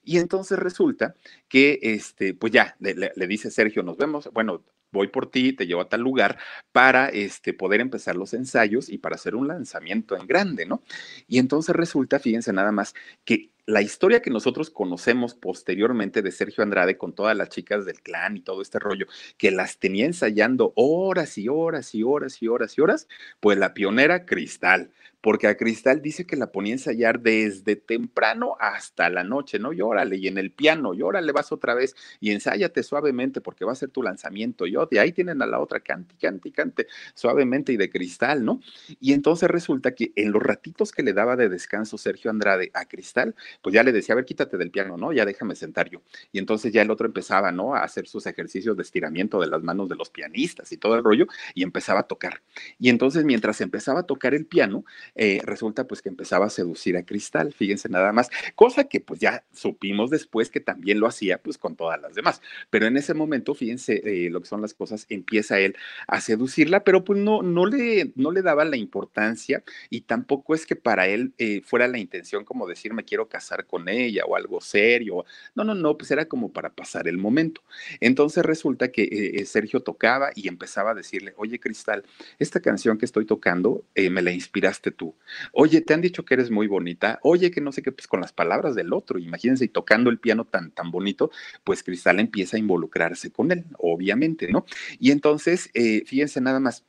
[0.05, 1.17] Y entonces resulta
[1.49, 5.67] que, este, pues ya, le, le, dice Sergio, nos vemos, bueno, voy por ti, te
[5.67, 6.39] llevo a tal lugar
[6.73, 10.83] para este, poder empezar los ensayos y para hacer un lanzamiento en grande, ¿no?
[11.27, 16.65] Y entonces resulta, fíjense nada más, que la historia que nosotros conocemos posteriormente de Sergio
[16.65, 19.05] Andrade con todas las chicas del clan y todo este rollo,
[19.37, 23.09] que las tenía ensayando horas y horas y horas y horas y horas,
[23.41, 28.57] pues la pionera Cristal, porque a Cristal dice que la ponía a ensayar desde temprano
[28.61, 29.73] hasta la noche, ¿no?
[29.73, 33.65] Y órale, y en el piano, y órale, vas otra vez, y ensáyate suavemente porque
[33.65, 36.87] va a ser tu lanzamiento, y de ahí tienen a la otra, cante, cante, cante,
[37.15, 38.61] suavemente y de Cristal, ¿no?
[39.01, 42.87] Y entonces resulta que en los ratitos que le daba de descanso Sergio Andrade a
[42.87, 45.13] Cristal, pues ya le decía, a ver, quítate del piano, ¿no?
[45.13, 46.03] Ya déjame sentar yo.
[46.33, 47.75] Y entonces ya el otro empezaba, ¿no?
[47.75, 51.05] A hacer sus ejercicios de estiramiento de las manos de los pianistas y todo el
[51.05, 52.43] rollo, y empezaba a tocar.
[52.79, 56.97] Y entonces mientras empezaba a tocar el piano, eh, resulta pues que empezaba a seducir
[56.97, 61.39] a Cristal, fíjense nada más, cosa que pues ya supimos después que también lo hacía
[61.43, 62.41] pues con todas las demás.
[62.71, 66.85] Pero en ese momento, fíjense eh, lo que son las cosas, empieza él a seducirla,
[66.85, 71.09] pero pues no, no, le, no le daba la importancia y tampoco es que para
[71.09, 75.25] él eh, fuera la intención como decir me quiero casar con ella o algo serio.
[75.55, 77.63] No, no, no, pues era como para pasar el momento.
[78.01, 82.05] Entonces resulta que eh, eh, Sergio tocaba y empezaba a decirle, oye Cristal,
[82.39, 85.15] esta canción que estoy tocando eh, me la inspiraste tú.
[85.53, 87.19] Oye, te han dicho que eres muy bonita.
[87.23, 89.19] Oye, que no sé qué, pues con las palabras del otro.
[89.19, 91.31] Imagínense, y tocando el piano tan, tan bonito,
[91.65, 94.65] pues Cristal empieza a involucrarse con él, obviamente, ¿no?
[94.99, 95.71] Y entonces,
[96.07, 96.85] fíjense nada más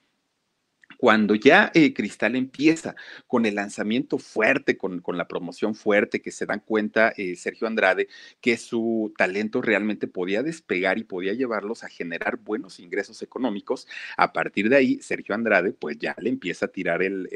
[0.99, 2.93] cuando ya Cristal empieza
[3.25, 8.09] con el lanzamiento fuerte, con, la promoción fuerte, que se dan cuenta eh, Sergio Andrade
[8.41, 14.33] que su talento realmente podía despegar y podía llevarlos a generar buenos ingresos económicos, a
[14.33, 17.29] partir de ahí Sergio Andrade pues ya le empieza a tirar el,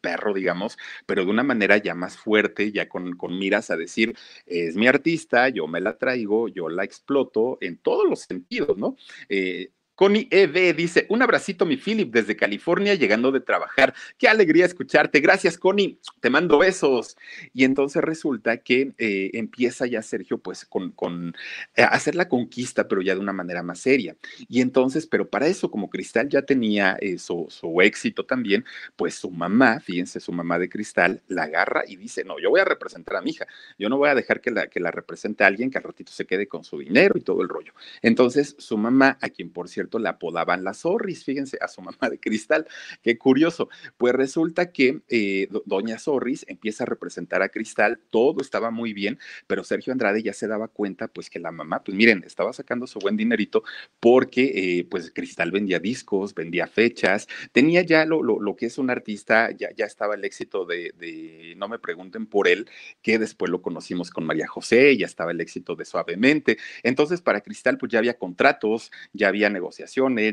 [0.00, 0.76] perro, digamos,
[1.06, 4.88] pero de una manera ya más fuerte, ya con, con miras a decir, es mi
[4.88, 8.96] artista, yo me la traigo, yo la exploto en todos los sentidos, ¿no?
[9.28, 9.70] Eh,
[10.00, 13.92] Connie EV dice, un abracito mi Philip desde California llegando de trabajar.
[14.16, 15.20] Qué alegría escucharte.
[15.20, 17.18] Gracias Connie, te mando besos.
[17.52, 21.34] Y entonces resulta que eh, empieza ya Sergio pues con, con
[21.76, 24.16] eh, hacer la conquista, pero ya de una manera más seria.
[24.48, 27.50] Y entonces, pero para eso como Cristal ya tenía eh, su,
[27.82, 28.64] éxito también,
[28.96, 32.60] pues su mamá, fíjense, su mamá de Cristal la agarra y dice, no, yo voy
[32.60, 33.46] a representar a mi hija.
[33.78, 36.10] Yo no voy a dejar que la, que la represente a alguien que al ratito
[36.10, 37.74] se quede con su dinero y todo el rollo.
[38.00, 42.08] Entonces su mamá, a quien por cierto, le apodaban la Zorris, fíjense, a su mamá
[42.10, 42.66] de cristal.
[43.02, 43.68] Qué curioso.
[43.96, 49.18] Pues resulta que eh, doña Zorris empieza a representar a Cristal, todo estaba muy bien,
[49.46, 52.86] pero Sergio Andrade ya se daba cuenta, pues que la mamá, pues miren, estaba sacando
[52.86, 53.62] su buen dinerito
[53.98, 58.90] porque, eh, pues Cristal vendía discos, vendía fechas, tenía ya lo, lo, que es un
[58.90, 62.68] artista, ya, ya estaba el éxito de, no me pregunten por él,
[63.02, 66.58] que después lo conocimos con María José, ya estaba el éxito de Suavemente.
[66.82, 69.69] Entonces, para Cristal, pues ya había contratos, ya había negociaciones,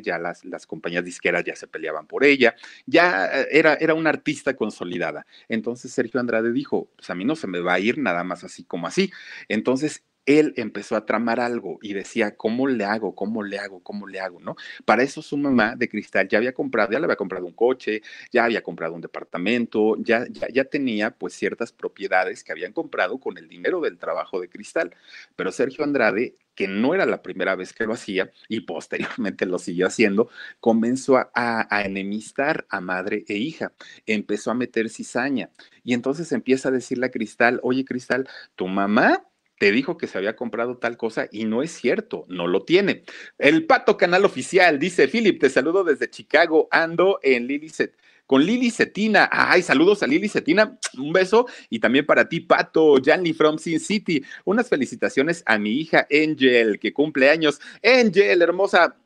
[0.01, 4.09] ya las, las compañías disqueras ya se peleaban por ella, ya eh, era, era una
[4.09, 5.25] artista consolidada.
[5.49, 8.43] Entonces, Sergio Andrade dijo, pues a mí no se me va a ir nada más
[8.43, 9.11] así como así.
[9.47, 13.15] Entonces, él empezó a tramar algo y decía, ¿cómo le hago?
[13.15, 13.81] ¿Cómo le hago?
[13.81, 14.39] ¿Cómo le hago?
[14.41, 14.55] ¿No?
[14.85, 18.01] Para eso su mamá de cristal ya había comprado, ya le había comprado un coche,
[18.31, 23.19] ya había comprado un departamento, ya, ya, ya tenía pues ciertas propiedades que habían comprado
[23.19, 24.93] con el dinero del trabajo de cristal.
[25.35, 29.59] Pero Sergio Andrade que no era la primera vez que lo hacía y posteriormente lo
[29.59, 30.27] siguió haciendo,
[30.59, 33.73] comenzó a, a, enemistar a madre e hija,
[34.07, 35.51] empezó a meter cizaña
[35.83, 39.26] y entonces empieza a decirle a Cristal, oye Cristal, tu mamá
[39.57, 43.03] te dijo que se había comprado tal cosa y no es cierto, no lo tiene.
[43.37, 47.71] El Pato Canal Oficial dice, Philip, te saludo desde Chicago, ando en Lily
[48.27, 49.29] con Lili Cetina.
[49.31, 51.47] Ay, saludos a Lili Cetina, un beso.
[51.69, 54.23] Y también para ti, Pato, Janly from Sin City.
[54.45, 57.59] Unas felicitaciones a mi hija Angel, que cumple años.
[57.83, 58.97] Angel, hermosa,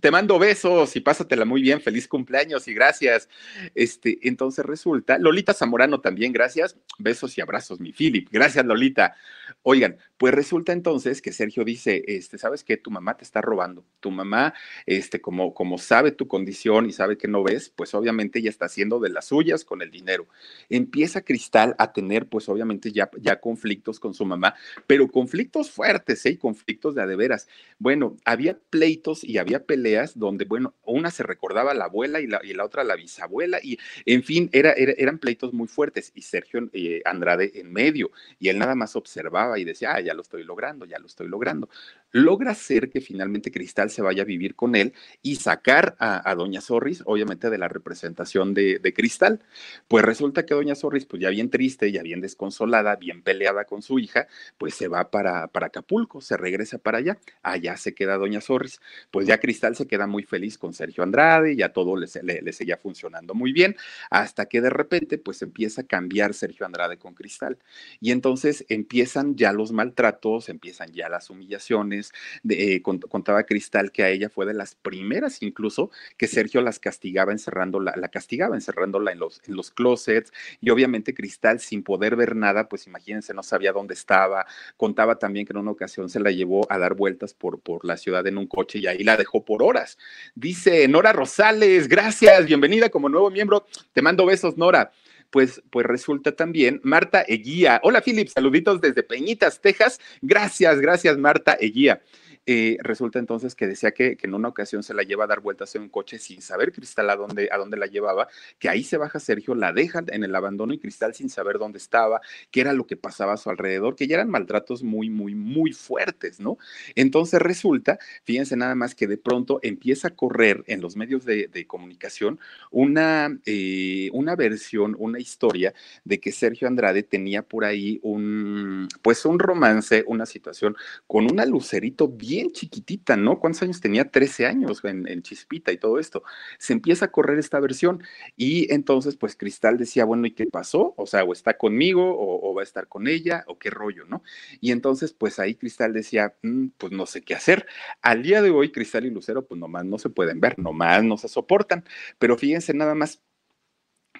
[0.00, 3.28] te mando besos y pásatela muy bien, feliz cumpleaños y gracias.
[3.74, 9.16] Este, entonces resulta, Lolita Zamorano también, gracias, besos y abrazos, mi Philip, gracias Lolita.
[9.62, 12.76] Oigan, pues resulta entonces que Sergio dice, este, ¿sabes qué?
[12.76, 13.84] Tu mamá te está robando.
[14.00, 14.54] Tu mamá,
[14.86, 18.66] este, como, como sabe tu condición y sabe que no ves, pues obviamente ella está
[18.66, 20.28] haciendo de las suyas con el dinero.
[20.68, 24.54] Empieza Cristal a tener, pues obviamente ya, ya conflictos con su mamá,
[24.86, 26.38] pero conflictos fuertes, ¿eh?
[26.38, 27.48] Conflictos de adeveras.
[27.78, 32.40] Bueno, había pleitos y había peleas donde, bueno, una se recordaba la abuela y la,
[32.42, 36.68] y la otra la bisabuela y, en fin, era, eran pleitos muy fuertes y Sergio
[36.72, 40.42] eh, Andrade en medio y él nada más observaba y decía, ah, ya lo estoy
[40.42, 41.68] logrando, ya lo estoy logrando.
[42.12, 44.92] Logra hacer que finalmente Cristal se vaya a vivir con él
[45.22, 49.40] y sacar a, Doña Sorris, obviamente de la representación de, Cristal.
[49.88, 53.82] Pues resulta que Doña Sorris, pues ya bien triste, ya bien desconsolada, bien peleada con
[53.82, 54.26] su hija,
[54.58, 57.18] pues se va para, para Acapulco, se regresa para allá.
[57.42, 58.80] Allá se queda Doña Sorris.
[59.10, 62.52] Pues ya Cristal se queda muy feliz con Sergio Andrade, ya todo le, le, le
[62.52, 63.76] seguía funcionando muy bien,
[64.10, 67.58] hasta que de repente pues empieza a cambiar Sergio Andrade con Cristal.
[68.00, 71.99] Y entonces empiezan ya los maltratos, empiezan ya las humillaciones.
[72.48, 77.32] Eh, contaba Cristal que a ella fue de las primeras incluso que Sergio las castigaba
[77.32, 82.36] encerrándola, la castigaba encerrándola en los, en los closets y obviamente Cristal sin poder ver
[82.36, 84.46] nada, pues imagínense, no sabía dónde estaba.
[84.76, 87.96] Contaba también que en una ocasión se la llevó a dar vueltas por, por la
[87.96, 89.98] ciudad en un coche y ahí la dejó por horas.
[90.34, 93.66] Dice Nora Rosales, gracias, bienvenida como nuevo miembro.
[93.92, 94.92] Te mando besos, Nora
[95.30, 97.80] pues, pues resulta también Marta Eguía.
[97.82, 100.00] Hola, Philip, saluditos desde Peñitas, Texas.
[100.20, 102.02] Gracias, gracias, Marta Eguía.
[102.46, 105.74] Eh, resulta entonces que decía que, en una ocasión se la lleva a dar vueltas
[105.74, 108.96] en un coche sin saber Cristal a dónde, a dónde la llevaba, que ahí se
[108.96, 112.72] baja Sergio, la deja en el abandono y Cristal sin saber dónde estaba, qué era
[112.72, 116.56] lo que pasaba a su alrededor, que ya eran maltratos muy, muy, muy fuertes, ¿no?
[116.94, 121.50] Entonces resulta, fíjense nada más que de pronto empieza a correr en los medios de,
[121.66, 125.74] comunicación una, eh, una versión, una historia
[126.04, 130.74] de que Sergio Andrade tenía por ahí un, pues un romance, una situación
[131.06, 133.40] con una lucerito bien bien chiquitita, ¿no?
[133.40, 134.08] ¿Cuántos años tenía?
[134.08, 136.22] 13 años en, Chispita y todo esto.
[136.58, 138.04] Se empieza a correr esta versión
[138.36, 140.94] y entonces pues Cristal decía, bueno, ¿y qué pasó?
[140.96, 144.22] O sea, o está conmigo o, va a estar con ella o qué rollo, ¿no?
[144.60, 147.66] Y entonces pues ahí Cristal decía, mm, pues no sé qué hacer.
[148.00, 151.16] Al día de hoy Cristal y Lucero pues nomás no se pueden ver, nomás no
[151.16, 151.84] se soportan,
[152.18, 153.20] pero fíjense nada más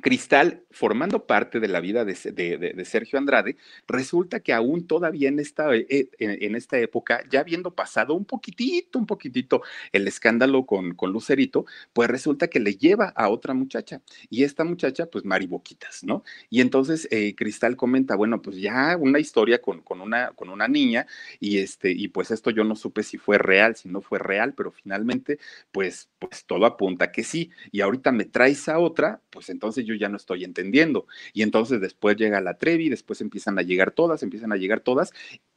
[0.01, 5.75] Cristal, formando parte de la vida de, Sergio Andrade, resulta que aún todavía en esta,
[5.75, 11.13] eh, en, esta época, ya habiendo pasado un poquitito, un poquitito el escándalo con, con,
[11.13, 14.01] Lucerito, pues resulta que le lleva a otra muchacha.
[14.29, 16.25] Y esta muchacha, pues Mari Boquitas, ¿no?
[16.49, 20.69] Y entonces eh, Cristal comenta, bueno, pues ya una historia con, con, una, con una
[20.69, 21.07] niña,
[21.39, 24.55] y, este, y pues esto yo no supe si fue real, si no fue real,
[24.55, 25.39] pero finalmente,
[25.73, 27.51] pues, pues todo apunta que sí.
[27.73, 31.07] Y ahorita me traes a otra, pues entonces yo yo ya no estoy entendiendo.
[31.33, 35.13] Y entonces después llega la Trevi, después empiezan a llegar todas, empiezan a llegar todas.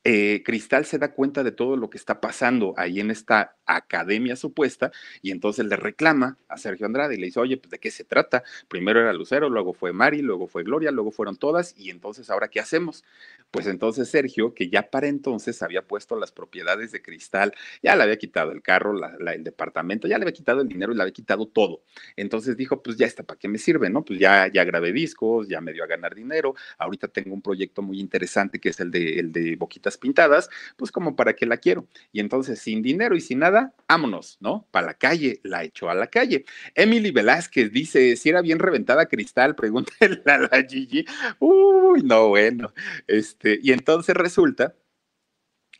[0.05, 4.35] Eh, Cristal se da cuenta de todo lo que está pasando ahí en esta academia
[4.35, 7.89] supuesta y entonces le reclama a Sergio Andrade y le dice, oye, pues de qué
[7.89, 8.43] se trata.
[8.67, 12.49] Primero era Lucero, luego fue Mari, luego fue Gloria, luego fueron todas y entonces ahora
[12.49, 13.05] qué hacemos.
[13.51, 18.03] Pues entonces Sergio, que ya para entonces había puesto las propiedades de Cristal, ya le
[18.03, 18.93] había quitado el carro,
[19.29, 21.83] el departamento, ya le había quitado el dinero y le había quitado todo.
[22.17, 23.89] Entonces dijo, pues ya está, ¿para qué me sirve?
[23.89, 24.03] ¿No?
[24.03, 27.81] Pues ya, ya grabé discos, ya me dio a ganar dinero, ahorita tengo un proyecto
[27.81, 29.55] muy interesante que es el de, el de
[29.97, 31.87] Pintadas, pues como para qué la quiero.
[32.11, 34.67] Y entonces sin dinero y sin nada, vámonos, ¿no?
[34.71, 36.45] Para la calle, la echó a la calle.
[36.75, 41.05] Emily Velázquez dice, si era bien reventada Cristal, pregúntale a la Gigi.
[41.39, 42.73] Uy, no, bueno.
[43.07, 44.75] Este, y entonces resulta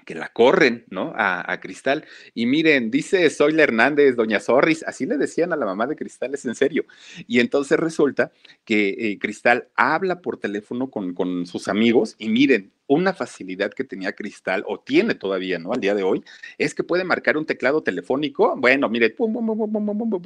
[0.03, 1.13] que la corren, ¿no?
[1.15, 2.05] A, Cristal.
[2.33, 6.33] Y miren, dice Zoila Hernández, Doña Zorris, así le decían a la mamá de Cristal,
[6.33, 6.85] es en serio.
[7.27, 8.31] Y entonces resulta
[8.65, 13.83] que eh, Cristal habla por teléfono con, con, sus amigos y miren, una facilidad que
[13.83, 15.73] tenía Cristal, o tiene todavía, ¿no?
[15.73, 16.23] Al día de hoy,
[16.57, 18.55] es que puede marcar un teclado telefónico.
[18.57, 20.21] Bueno, mire, pum, pum, pum, pum, pum, pum,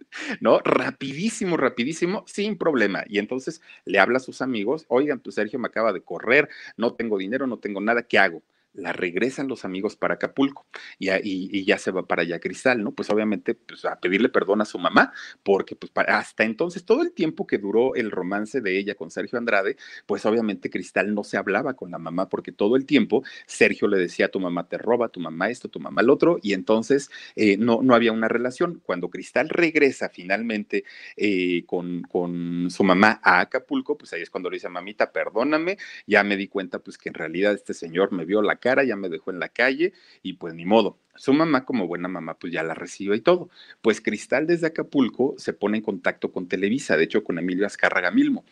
[0.40, 0.60] ¿no?
[0.60, 3.04] Rapidísimo, rapidísimo, sin problema.
[3.08, 6.94] Y entonces le habla a sus amigos, oigan, pues Sergio me acaba de correr, no
[6.94, 8.42] tengo dinero, no tengo nada, ¿qué hago?
[8.76, 10.66] La regresan los amigos para Acapulco
[10.98, 12.92] y, ya se va para allá Cristal, ¿no?
[12.92, 15.12] Pues obviamente pues, a pedirle perdón a su mamá,
[15.42, 19.38] porque pues hasta entonces todo el tiempo que duró el romance de ella con Sergio
[19.38, 23.88] Andrade, pues obviamente Cristal no se hablaba con la mamá porque todo el tiempo Sergio
[23.88, 27.10] le decía tu mamá te roba, tu mamá esto, tu mamá el otro, y entonces
[27.34, 28.80] eh, no, no había una relación.
[28.84, 30.84] Cuando Cristal regresa finalmente
[31.16, 35.78] eh, con, con su mamá a Acapulco, pues ahí es cuando le dice, mamita, perdóname,
[36.06, 39.08] ya me di cuenta pues que en realidad este señor me vio la ya me
[39.08, 40.98] dejó en la calle y pues ni modo.
[41.14, 43.48] Su mamá, como buena mamá, pues ya la recibe y todo.
[43.80, 48.10] Pues Cristal desde Acapulco se pone en contacto con Televisa, de hecho con Emilio Azcárraga
[48.10, 48.44] Milmo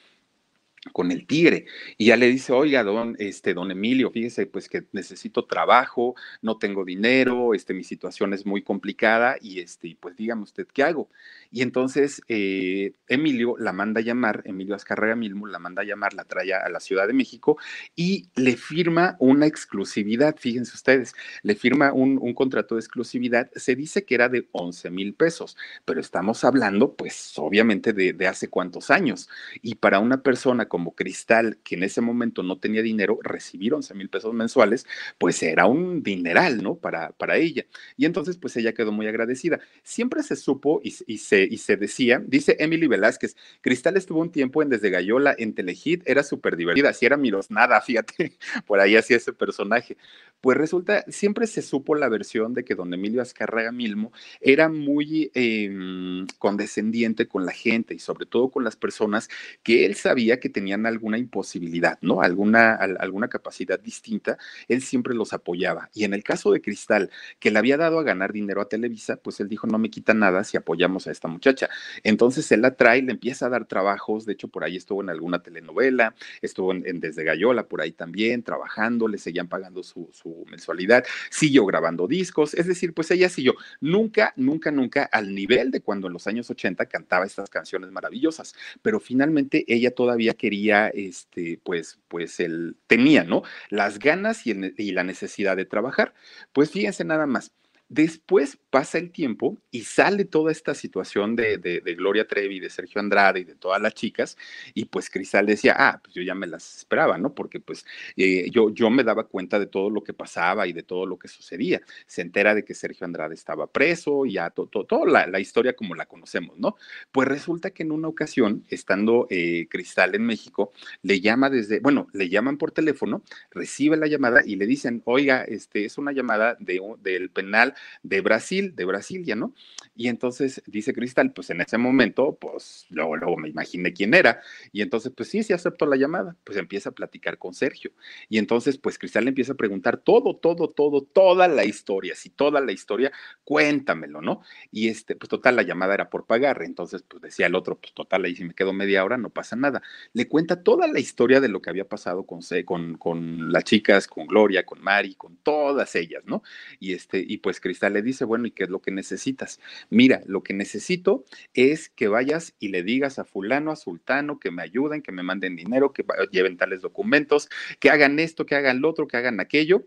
[0.92, 1.66] con el tigre
[1.96, 6.58] y ya le dice, oiga, don, este, don Emilio, fíjese, pues que necesito trabajo, no
[6.58, 11.08] tengo dinero, este, mi situación es muy complicada y este, pues dígame usted qué hago.
[11.50, 16.12] Y entonces eh, Emilio la manda a llamar, Emilio Azcárraga Milmo la manda a llamar,
[16.14, 17.56] la trae a la Ciudad de México
[17.96, 23.76] y le firma una exclusividad, fíjense ustedes, le firma un, un contrato de exclusividad, se
[23.76, 28.48] dice que era de 11 mil pesos, pero estamos hablando, pues obviamente de, de hace
[28.48, 29.28] cuántos años.
[29.62, 33.94] Y para una persona como Cristal, que en ese momento no tenía dinero, recibir 11
[33.94, 36.74] mil pesos mensuales, pues era un dineral, ¿no?
[36.74, 37.64] Para, para ella.
[37.96, 39.60] Y entonces, pues ella quedó muy agradecida.
[39.84, 44.64] Siempre se supo y, se, y se decía, dice Emily Velázquez, Cristal estuvo un tiempo
[44.64, 48.96] en Desde Gallola, en Telehit, era súper divertida, así era Miros nada, fíjate, por ahí
[48.96, 49.96] hacía ese personaje.
[50.40, 55.30] Pues resulta, siempre se supo la versión de que don Emilio Azcárraga Milmo era muy
[55.34, 59.28] em, condescendiente con la gente y sobre todo con las personas
[59.62, 62.22] que él sabía que tenían alguna imposibilidad, ¿no?
[62.22, 65.90] Alguna, alguna capacidad distinta, él siempre los apoyaba.
[65.94, 69.16] Y en el caso de Cristal, que le había dado a ganar dinero a Televisa,
[69.16, 71.68] pues él dijo, no me quita nada si apoyamos a esta muchacha.
[72.02, 75.10] Entonces él la trae, le empieza a dar trabajos, de hecho por ahí estuvo en
[75.10, 80.08] alguna telenovela, estuvo en, Desde Gallola, por ahí también, trabajando, le seguían pagando su
[80.50, 85.80] mensualidad, siguió grabando discos, es decir, pues ella siguió nunca, nunca, nunca al nivel de
[85.80, 90.53] cuando en los años 80 cantaba estas canciones maravillosas, pero finalmente ella todavía quería,
[90.94, 93.42] este, pues, pues él tenía, ¿no?
[93.70, 96.14] Las ganas y, y la necesidad de trabajar.
[96.52, 97.52] Pues fíjense nada más
[97.88, 103.40] Después pasa el tiempo y sale toda esta situación de, Gloria Trevi, de Sergio Andrade
[103.40, 104.36] y de todas las chicas,
[104.72, 107.34] y pues Cristal decía, ah, pues yo ya me las esperaba, ¿no?
[107.34, 107.84] Porque pues
[108.16, 111.18] eh, yo, yo me daba cuenta de todo lo que pasaba y de todo lo
[111.18, 111.82] que sucedía.
[112.06, 116.06] Se entera de que Sergio Andrade estaba preso y ya toda la, historia como la
[116.06, 116.76] conocemos, ¿no?
[117.12, 122.08] Pues resulta que en una ocasión, estando eh, Cristal en México, le llama desde, bueno,
[122.12, 126.56] le llaman por teléfono, recibe la llamada y le dicen, oiga, este es una llamada
[126.58, 129.54] de, del penal de Brasil, de Brasilia, ¿no?
[129.96, 134.40] Y entonces dice Cristal, pues en ese momento, pues luego, luego me imaginé quién era.
[134.72, 136.36] Y entonces, pues sí, sí aceptó la llamada.
[136.44, 137.92] Pues empieza a platicar con Sergio.
[138.28, 142.14] Y entonces, pues Cristal le empieza a preguntar todo, todo, todo, toda la historia.
[142.16, 143.12] Si toda la historia,
[143.44, 144.42] cuéntamelo, ¿no?
[144.72, 146.62] Y este, pues total, la llamada era por pagar.
[146.62, 149.56] Entonces, pues decía el otro, pues total, ahí si me quedo media hora, no pasa
[149.56, 149.82] nada.
[150.12, 154.08] Le cuenta toda la historia de lo que había pasado con, con, con las chicas,
[154.08, 156.42] con Gloria, con Mari, con todas ellas, ¿no?
[156.80, 159.58] Y este, y pues Cristal le dice, bueno, ¿y qué es lo que necesitas?
[159.88, 161.24] Mira, lo que necesito
[161.54, 165.22] es que vayas y le digas a fulano, a sultano, que me ayuden, que me
[165.22, 167.48] manden dinero, que lleven tales documentos,
[167.80, 169.86] que hagan esto, que hagan lo otro, que hagan aquello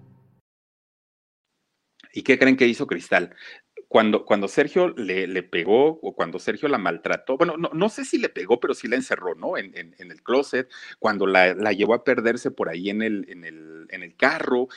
[2.13, 3.35] ¿Y qué creen que hizo Cristal?
[3.87, 8.05] Cuando, cuando Sergio le, le pegó o cuando Sergio la maltrató, bueno, no, no sé
[8.05, 9.57] si le pegó, pero sí la encerró, ¿no?
[9.57, 13.43] En, en, el closet, cuando la, la, llevó a perderse por ahí en el, en
[13.43, 14.69] el, en el carro,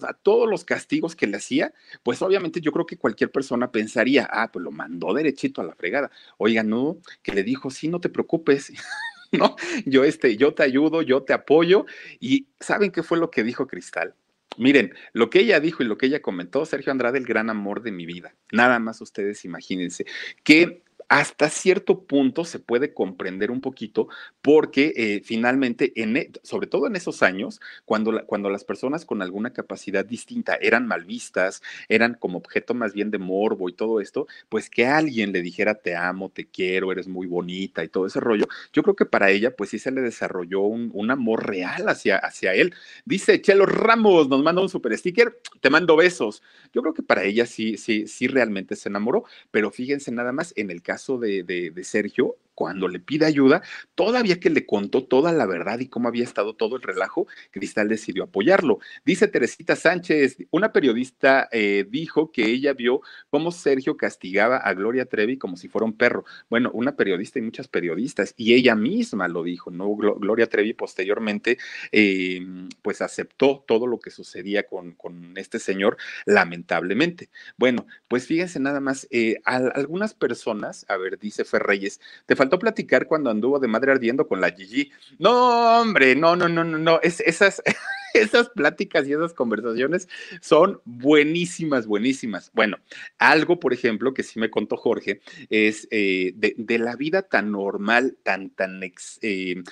[0.00, 1.72] sea, todos los castigos que le hacía,
[2.02, 5.74] pues obviamente yo creo que cualquier persona pensaría, ah, pues lo mandó derechito a la
[5.74, 6.10] fregada.
[6.36, 8.72] Oiga, no, que le dijo, sí, no te preocupes.
[9.32, 9.56] ¿No?
[9.84, 11.86] Yo, este, yo te ayudo, yo te apoyo.
[12.20, 14.14] Y ¿saben qué fue lo que dijo Cristal?
[14.58, 17.82] Miren, lo que ella dijo y lo que ella comentó, Sergio Andrade, el gran amor
[17.82, 18.34] de mi vida.
[18.52, 20.04] Nada más ustedes imagínense
[20.42, 24.08] que hasta cierto punto se puede comprender un poquito
[24.42, 29.22] porque eh, finalmente, en, e, sobre todo en esos años, cuando, cuando las personas con
[29.22, 34.00] alguna capacidad distinta eran mal vistas, eran como objeto más bien de morbo y todo
[34.00, 38.06] esto, pues que alguien le dijera te amo, te quiero, eres muy bonita y todo
[38.06, 41.46] ese rollo, yo creo que para ella pues sí se le desarrolló un, un amor
[41.46, 42.74] real hacia, hacia él.
[43.06, 46.42] Dice Chelo Ramos, nos manda un super sticker, te mando besos.
[46.74, 50.52] Yo creo que para ella sí, sí, sí realmente se enamoró, pero fíjense nada más
[50.56, 53.62] en el caso caso de, de, de Sergio, cuando le pide ayuda,
[53.94, 57.88] todavía que le contó toda la verdad y cómo había estado todo el relajo, Cristal
[57.88, 58.80] decidió apoyarlo.
[59.04, 63.00] Dice Teresita Sánchez, una periodista eh, dijo que ella vio
[63.30, 66.24] cómo Sergio castigaba a Gloria Trevi como si fuera un perro.
[66.50, 69.94] Bueno, una periodista y muchas periodistas, y ella misma lo dijo, ¿no?
[69.94, 71.58] Gloria Trevi posteriormente,
[71.92, 72.44] eh,
[72.82, 75.96] pues aceptó todo lo que sucedía con, con, este señor,
[76.26, 77.30] lamentablemente.
[77.56, 82.58] Bueno, pues fíjense nada más, eh, algunas personas, a ver, dice Ferreyes, te falta faltó
[82.58, 84.90] platicar cuando anduvo de madre ardiendo con la Gigi.
[85.18, 87.00] No, hombre, no, no, no, no, no.
[87.02, 87.62] Es, esas,
[88.14, 90.08] esas pláticas y esas conversaciones
[90.40, 92.50] son buenísimas, buenísimas.
[92.54, 92.78] Bueno,
[93.18, 95.20] algo, por ejemplo, que sí me contó Jorge,
[95.50, 99.62] es eh, de, la vida tan normal, tan, tan, ex, eh,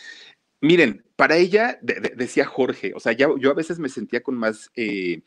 [0.61, 4.37] miren, para ella, de, de, decía Jorge, o sea, yo a veces me sentía con
[4.37, 5.23] más eh,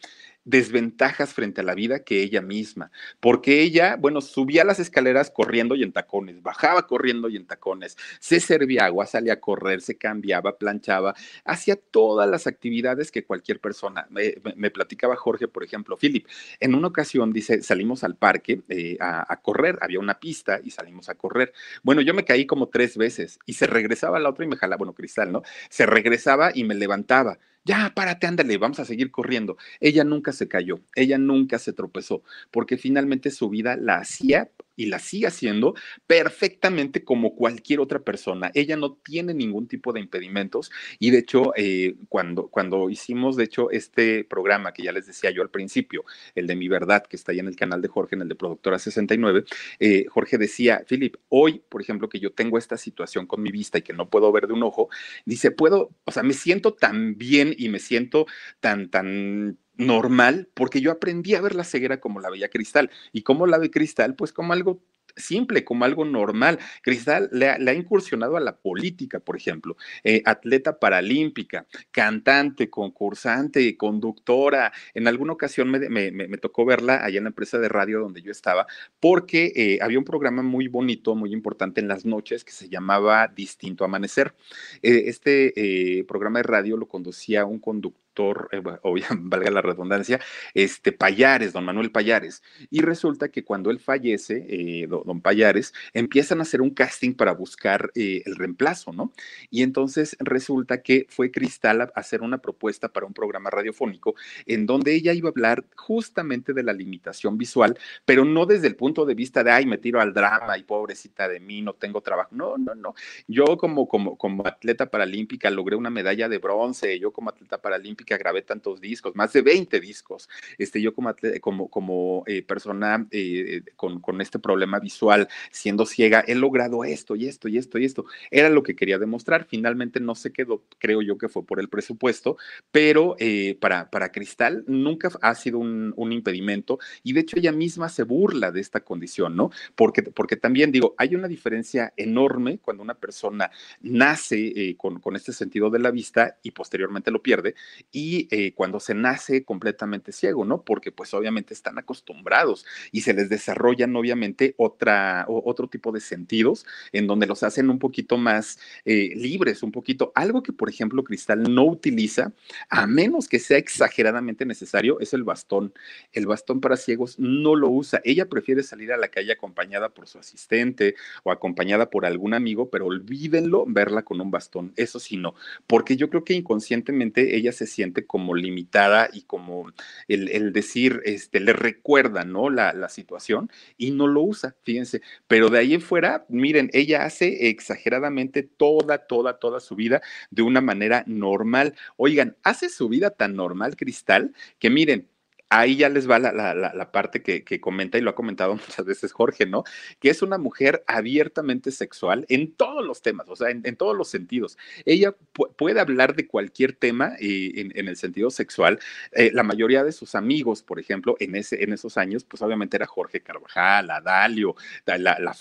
[0.45, 5.75] desventajas frente a la vida que ella misma, porque ella, bueno, subía las escaleras corriendo
[5.75, 9.97] y en tacones, bajaba corriendo y en tacones, se servía agua, salía a correr, se
[9.97, 11.13] cambiaba, planchaba,
[11.45, 14.07] hacía todas las actividades que cualquier persona.
[14.09, 16.27] Me, me platicaba Jorge, por ejemplo, Philip,
[16.59, 20.71] en una ocasión dice, salimos al parque eh, a, a, correr, había una pista y
[20.71, 21.53] salimos a correr.
[21.83, 24.77] Bueno, yo me caí como tres veces y se regresaba la otra y me jalaba,
[24.77, 25.43] bueno, cristal, ¿no?
[25.69, 29.57] Se regresaba y me levantaba ya, párate, ándale, vamos a seguir corriendo.
[29.79, 34.49] Ella nunca se cayó, ella nunca se tropezó, porque finalmente su vida la hacía
[34.79, 35.75] y la sigue haciendo
[36.07, 38.49] perfectamente como cualquier otra persona.
[38.53, 43.43] Ella no tiene ningún tipo de impedimentos y de hecho, eh, cuando, cuando hicimos, de
[43.43, 47.17] hecho, este programa que ya les decía yo al principio, el de Mi Verdad, que
[47.17, 49.43] está ahí en el canal de Jorge, en el de Productora 69,
[49.81, 53.79] eh, Jorge decía, Philip, hoy, por ejemplo, que yo tengo esta situación con mi vista
[53.79, 54.87] y que no puedo ver de un ojo,
[55.25, 58.27] dice, puedo, o sea, me siento tan bien y me siento
[58.61, 62.91] tan, tan normal, porque yo aprendí a ver la ceguera como la veía Cristal.
[63.11, 64.15] ¿Y cómo la ve Cristal?
[64.15, 64.83] Pues como algo
[65.15, 66.59] simple, como algo normal.
[66.81, 74.71] Cristal le ha, incursionado a la política, por ejemplo, eh, atleta paralímpica, cantante, concursante, conductora.
[74.93, 78.21] En alguna ocasión me, me, me, tocó verla allá en la empresa de radio donde
[78.21, 78.67] yo estaba,
[78.99, 83.27] porque eh, había un programa muy bonito, muy importante en las noches que se llamaba
[83.27, 84.35] Distinto Amanecer.
[84.81, 88.08] Eh, este programa de radio lo conducía un conductor
[88.51, 90.19] eh, obvio, valga la redundancia,
[90.53, 92.43] este Payares, don Manuel Payares.
[92.69, 97.13] Y resulta que cuando él fallece, eh, don, don, Payares, empiezan a hacer un casting
[97.13, 99.11] para buscar eh, el reemplazo, ¿no?
[99.49, 104.65] Y entonces resulta que fue Cristal a hacer una propuesta para un programa radiofónico en
[104.65, 109.05] donde ella iba a hablar justamente de la limitación visual, pero no desde el punto
[109.05, 112.29] de vista de, ay, me tiro al drama y pobrecita de mí, no tengo trabajo.
[112.31, 112.95] No, no, no.
[113.27, 118.08] Yo como, como, como atleta paralímpica logré una medalla de bronce, yo como atleta paralímpica
[118.17, 120.29] grabé tantos discos, más de 20 discos.
[120.57, 126.23] Este, yo como, como, como eh, persona eh, con, con, este problema visual, siendo ciega,
[126.27, 128.05] he logrado esto y esto y esto y esto.
[128.31, 129.45] Era lo que quería demostrar.
[129.45, 132.37] Finalmente no se quedó, creo yo que fue por el presupuesto,
[132.71, 137.51] pero eh, para, para Cristal nunca ha sido un, un, impedimento y de hecho ella
[137.51, 139.51] misma se burla de esta condición, ¿no?
[139.75, 143.51] Porque, porque también digo, hay una diferencia enorme cuando una persona
[143.81, 147.55] nace con, con este sentido de la vista y posteriormente lo pierde
[147.91, 150.61] y eh, cuando se nace completamente ciego, ¿no?
[150.63, 156.65] Porque pues obviamente están acostumbrados y se les desarrollan obviamente otra, otro tipo de sentidos
[156.91, 161.03] en donde los hacen un poquito más eh, libres, un poquito, algo que por ejemplo
[161.03, 162.31] Cristal no utiliza,
[162.69, 165.73] a menos que sea exageradamente necesario, es el bastón.
[166.13, 168.01] El bastón para ciegos no lo usa.
[168.03, 172.69] Ella prefiere salir a la calle acompañada por su asistente o acompañada por algún amigo,
[172.69, 174.73] pero olvídenlo verla con un bastón.
[174.75, 175.33] Eso sí, no,
[175.65, 179.71] porque yo creo que inconscientemente ella se siente como limitada y como
[180.07, 182.49] el, decir, este, le recuerda, ¿no?
[182.49, 185.01] La, la situación y no lo usa, fíjense.
[185.27, 190.01] Pero de ahí en fuera, miren, ella hace exageradamente toda, toda, toda su vida
[190.31, 191.75] de una manera normal.
[191.97, 195.07] Oigan, hace su vida tan normal, Cristal, que miren,
[195.49, 199.45] ahí ya les va la, parte que, comenta y lo ha comentado muchas veces Jorge,
[199.45, 199.63] ¿no?
[199.99, 204.07] Que es una mujer abiertamente sexual en todos los temas, o sea, en, todos los
[204.09, 204.57] sentidos.
[204.85, 205.15] Ella
[205.57, 208.79] puede hablar de cualquier tema eh, en, el sentido sexual.
[209.11, 212.77] Eh, la mayoría de sus amigos, por ejemplo, en, ese, en esos años, pues obviamente
[212.77, 215.35] era Jorge Carvajal, Adalio, la, la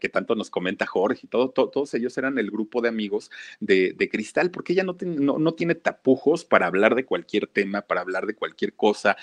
[0.00, 3.30] que tanto nos comenta Jorge, y todo, todos ellos eran el grupo de amigos
[3.60, 8.00] de, Cristal, porque ella no, no, no tiene tapujos para hablar de cualquier tema, para
[8.00, 9.16] hablar de cualquier cosa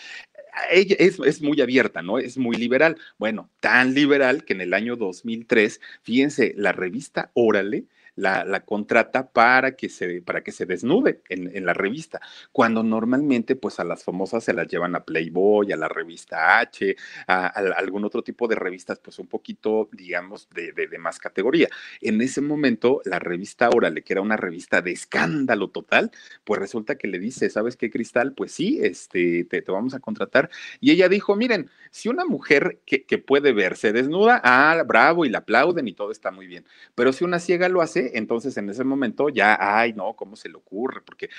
[0.71, 2.19] ella es, muy abierta, ¿no?
[2.19, 2.97] Es muy liberal.
[3.17, 7.85] Bueno, tan liberal que en el año 2003, fíjense, la revista Órale
[8.17, 12.19] la, contrata para que se, para que se desnude en, la revista,
[12.51, 16.95] cuando normalmente pues a las famosas se las llevan a Playboy, a la revista H,
[17.27, 21.69] a, algún otro tipo de revistas pues un poquito, digamos, de, más categoría.
[22.01, 26.11] En ese momento la revista Órale, que era una revista de escándalo total,
[26.43, 28.33] pues resulta que le dice, ¿sabes qué, Cristal?
[28.33, 30.49] Pues sí, este, te, vamos a contratar.
[30.79, 35.29] Y ella dijo, miren, si una mujer que, que puede verse desnuda, ah, bravo, y
[35.29, 36.65] la aplauden y todo está muy bien,
[36.95, 40.49] pero si una ciega lo hace, entonces en ese momento ya, ay, no, ¿cómo se
[40.49, 41.01] le ocurre?
[41.01, 41.29] Porque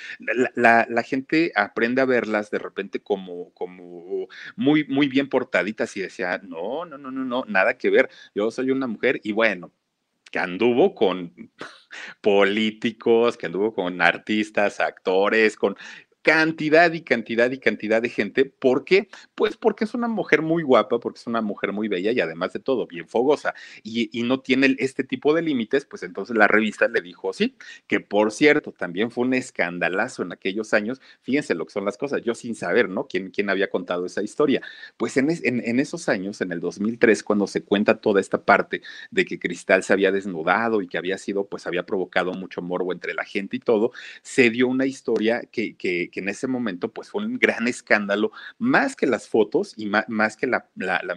[0.55, 6.39] la, gente aprende a verlas de repente como, como muy, muy bien portaditas y decía,
[6.43, 9.73] no, no, no, no, no, nada que ver, yo soy una mujer y bueno,
[10.31, 11.33] que anduvo con
[12.21, 15.77] políticos, que anduvo con artistas, actores, con
[16.23, 18.45] cantidad y cantidad y cantidad de gente.
[18.45, 19.09] ¿Por qué?
[19.35, 22.53] Pues porque es una mujer muy guapa, porque es una mujer muy bella y además
[22.53, 23.55] de todo, bien fogosa.
[23.83, 27.57] Y, no tiene este tipo de límites, pues entonces la revista le dijo sí,
[27.87, 31.01] que por cierto, también fue un escandalazo en aquellos años.
[31.23, 33.07] Fíjense lo que son las cosas, yo sin saber, ¿no?
[33.07, 34.61] ¿Quién, quién había contado esa historia?
[34.97, 39.25] Pues en, en, esos años, en el 2003, cuando se cuenta toda esta parte de
[39.25, 43.15] que Cristal se había desnudado y que había sido, pues había provocado mucho morbo entre
[43.15, 43.93] la gente y todo,
[44.23, 48.97] se dio una historia que, que en ese momento pues fue un gran escándalo, más
[48.97, 50.69] que las fotos y más, que la,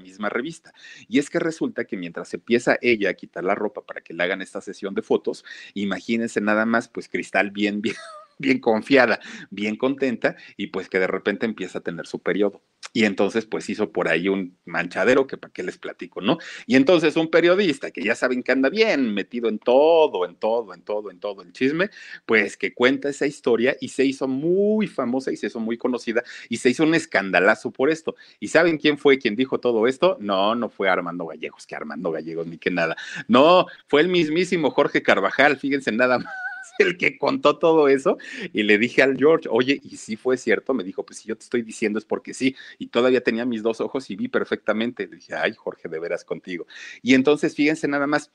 [0.02, 0.74] misma revista.
[1.08, 4.24] Y es que resulta que mientras empieza ella a quitar la ropa para que le
[4.24, 7.96] hagan esta sesión de fotos, imagínense nada más, pues Cristal bien, bien,
[8.42, 9.20] bien confiada,
[9.50, 12.62] bien contenta y pues que de repente empieza a tener su periodo.
[12.94, 16.39] Y entonces pues hizo por ahí un manchadero que para qué les platico, ¿no?
[16.66, 20.74] Y entonces un periodista que ya saben que anda bien metido en todo, en todo,
[20.74, 21.89] en todo, en todo el chisme,
[22.26, 26.24] pues que cuenta esa historia y se hizo muy famosa y se hizo muy conocida
[26.50, 28.16] y se hizo un escandalazo por esto.
[28.39, 30.18] ¿Y saben quién fue quien dijo todo esto?
[30.20, 32.98] No, no fue Armando Gallegos, que Armando Gallegos ni que nada.
[33.28, 36.51] No, fue el mismísimo Jorge Carvajal, fíjense nada más
[36.82, 38.17] el que contó todo eso
[38.53, 41.36] y le dije al George, oye, y si fue cierto, me dijo, pues si yo
[41.36, 45.07] te estoy diciendo es porque sí, y todavía tenía mis dos ojos y vi perfectamente.
[45.07, 46.67] Le dije, ay, Jorge, de veras contigo.
[47.01, 48.32] Y entonces, fíjense nada más,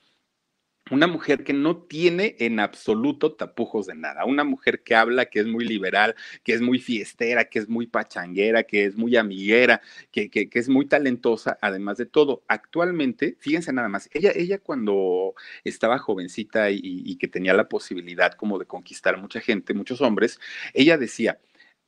[0.91, 5.39] una mujer que no tiene en absoluto tapujos de nada, una mujer que habla, que
[5.39, 9.81] es muy liberal, que es muy fiestera, que es muy pachanguera, que es muy amiguera,
[10.11, 12.43] que, que, es muy talentosa, además de todo.
[12.47, 18.33] Actualmente, fíjense nada más, ella, ella cuando estaba jovencita y, y que tenía la posibilidad
[18.33, 20.39] como de conquistar mucha gente, muchos hombres,
[20.73, 21.39] ella decía,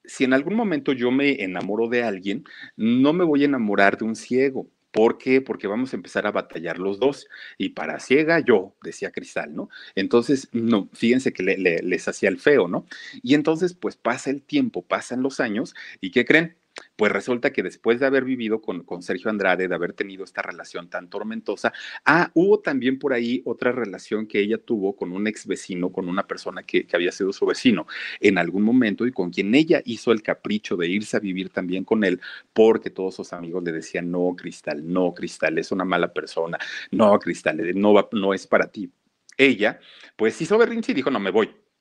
[0.05, 2.43] si en algún momento yo me enamoro de alguien,
[2.75, 5.41] no me voy a enamorar de un ciego, ¿Por qué?
[5.41, 7.27] Porque vamos a empezar a batallar los dos.
[7.57, 9.69] Y para ciega yo, decía Cristal, ¿no?
[9.95, 12.85] Entonces, no, fíjense que les hacía el feo, ¿no?
[13.21, 16.55] Y entonces, pues pasa el tiempo, pasan los años, ¿y qué creen?
[16.99, 20.41] Pues resulta que después de haber vivido con, con, Sergio Andrade, de haber tenido esta
[20.41, 21.71] relación tan tormentosa,
[22.03, 26.09] ah, hubo también por ahí otra relación que ella tuvo con un ex vecino, con
[26.09, 27.87] una persona que, que había sido su vecino
[28.19, 31.85] en algún momento y con quien ella hizo el capricho de irse a vivir también
[31.85, 32.19] con él,
[32.51, 36.57] porque todos sus amigos le decían, no, Cristal, no, Cristal, es una mala persona,
[36.91, 38.91] no, Cristal, no, no es para ti.
[39.37, 39.79] Ella,
[40.17, 41.49] pues hizo berrinche y dijo, no, me voy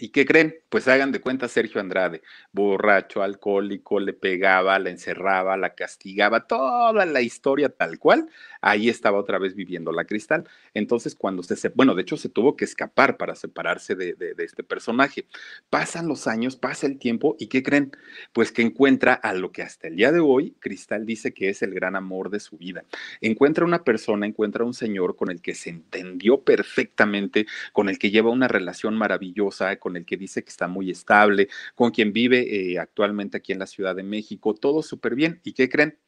[0.00, 0.54] ¿Y qué creen?
[0.68, 2.22] Pues hagan de cuenta Sergio Andrade,
[2.52, 8.28] borracho, alcohólico, le pegaba, la encerraba, la castigaba, toda la historia tal cual,
[8.60, 10.48] ahí estaba otra vez viviendo la cristal.
[10.74, 14.34] Entonces, cuando usted se, bueno, de hecho se tuvo que escapar para separarse de, de,
[14.38, 15.26] este personaje.
[15.70, 17.92] Pasan los años, pasa el tiempo, ¿y qué creen?
[18.32, 21.62] Pues que encuentra a lo que hasta el día de hoy Cristal dice que es
[21.62, 22.84] el gran amor de su vida.
[23.20, 28.10] Encuentra una persona, encuentra un señor con el que se entendió perfectamente, con el que
[28.10, 32.72] lleva una relación maravillosa, con el que dice que está muy estable, con quien vive
[32.72, 35.40] eh, actualmente aquí en la Ciudad de México, todo súper bien.
[35.44, 35.98] ¿Y qué creen?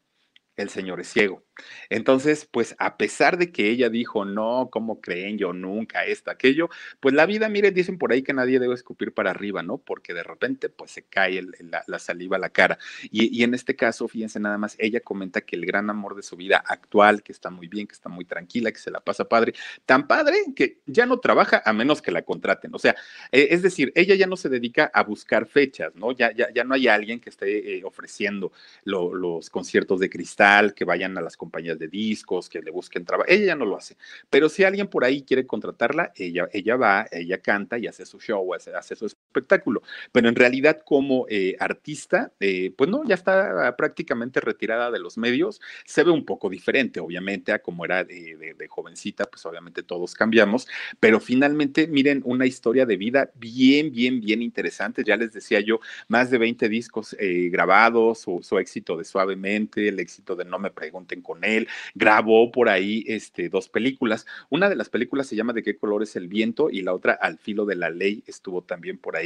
[0.56, 1.42] El señor es ciego.
[1.88, 5.38] Entonces, pues a pesar de que ella dijo, no, ¿cómo creen?
[5.38, 6.68] Yo nunca, esto, aquello,
[7.00, 9.78] pues la vida, miren, dicen por ahí que nadie debe escupir para arriba, ¿no?
[9.78, 11.42] Porque de repente, pues se cae
[11.86, 12.78] la, saliva a la cara.
[13.10, 16.36] Y, en este caso, fíjense nada más, ella comenta que el gran amor de su
[16.36, 19.54] vida actual, que está muy bien, que está muy tranquila, que se la pasa padre,
[19.86, 22.74] tan padre que ya no trabaja a menos que la contraten.
[22.74, 22.94] O sea,
[23.32, 26.12] eh, es decir, ella ya no se dedica a buscar fechas, ¿no?
[26.12, 28.52] Ya, ya, ya no hay alguien que esté eh, ofreciendo
[28.84, 33.28] los conciertos de cristal, que vayan a las compañías de discos, que le busquen trabajo.
[33.28, 33.96] Ella ya no lo hace.
[34.30, 38.20] Pero si alguien por ahí quiere contratarla, ella, ella va, ella canta y hace su
[38.20, 39.82] show, hace, hace su espectáculo.
[40.12, 45.16] Pero en realidad como eh, artista, eh, pues no, ya está prácticamente retirada de los
[45.16, 45.60] medios.
[45.84, 50.66] Se ve un poco diferente, obviamente, a como era de, jovencita, pues obviamente todos cambiamos.
[50.98, 55.04] Pero finalmente, miren, una historia de vida bien, bien, bien interesante.
[55.04, 59.88] Ya les decía yo, más de 20 discos eh, grabados, su, su éxito de Suavemente,
[59.88, 64.26] el éxito de No me pregunten con él, grabó por ahí este, dos películas.
[64.48, 67.12] Una de las películas se llama De qué color es el viento y la otra
[67.12, 69.19] Al filo de la ley estuvo también por ahí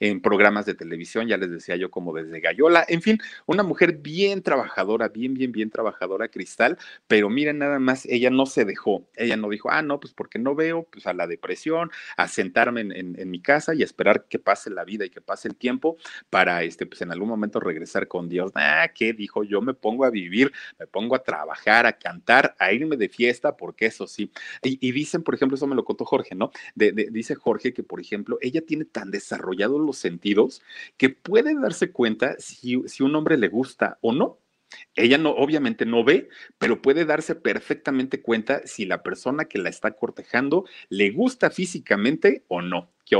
[0.00, 2.84] en programas de televisión, ya les decía yo como desde Gallola.
[2.88, 8.06] En fin, una mujer bien trabajadora, bien, bien, bien trabajadora, Cristal, pero miren nada más,
[8.06, 11.12] ella no se dejó, ella no dijo, ah, no, pues porque no veo, pues a
[11.12, 15.20] la depresión, a sentarme en, mi casa y esperar que pase la vida y que
[15.20, 15.96] pase el tiempo
[16.30, 18.52] para, este, pues en algún momento regresar con Dios.
[18.54, 19.44] Ah, ¿qué dijo?
[19.44, 23.56] Yo me pongo a vivir, me pongo a trabajar, a cantar, a irme de fiesta,
[23.56, 24.30] porque eso sí.
[24.62, 26.50] Y, dicen, por ejemplo, eso me lo contó Jorge, ¿no?
[26.74, 30.62] dice Jorge que, por ejemplo, ella tiene tan desarrollados los sentidos
[30.96, 34.38] que puede darse cuenta si, si un hombre le gusta o no.
[34.94, 36.28] Ella no, obviamente no ve,
[36.58, 42.44] pero puede darse perfectamente cuenta si la persona que la está cortejando le gusta físicamente
[42.48, 43.18] o no qué.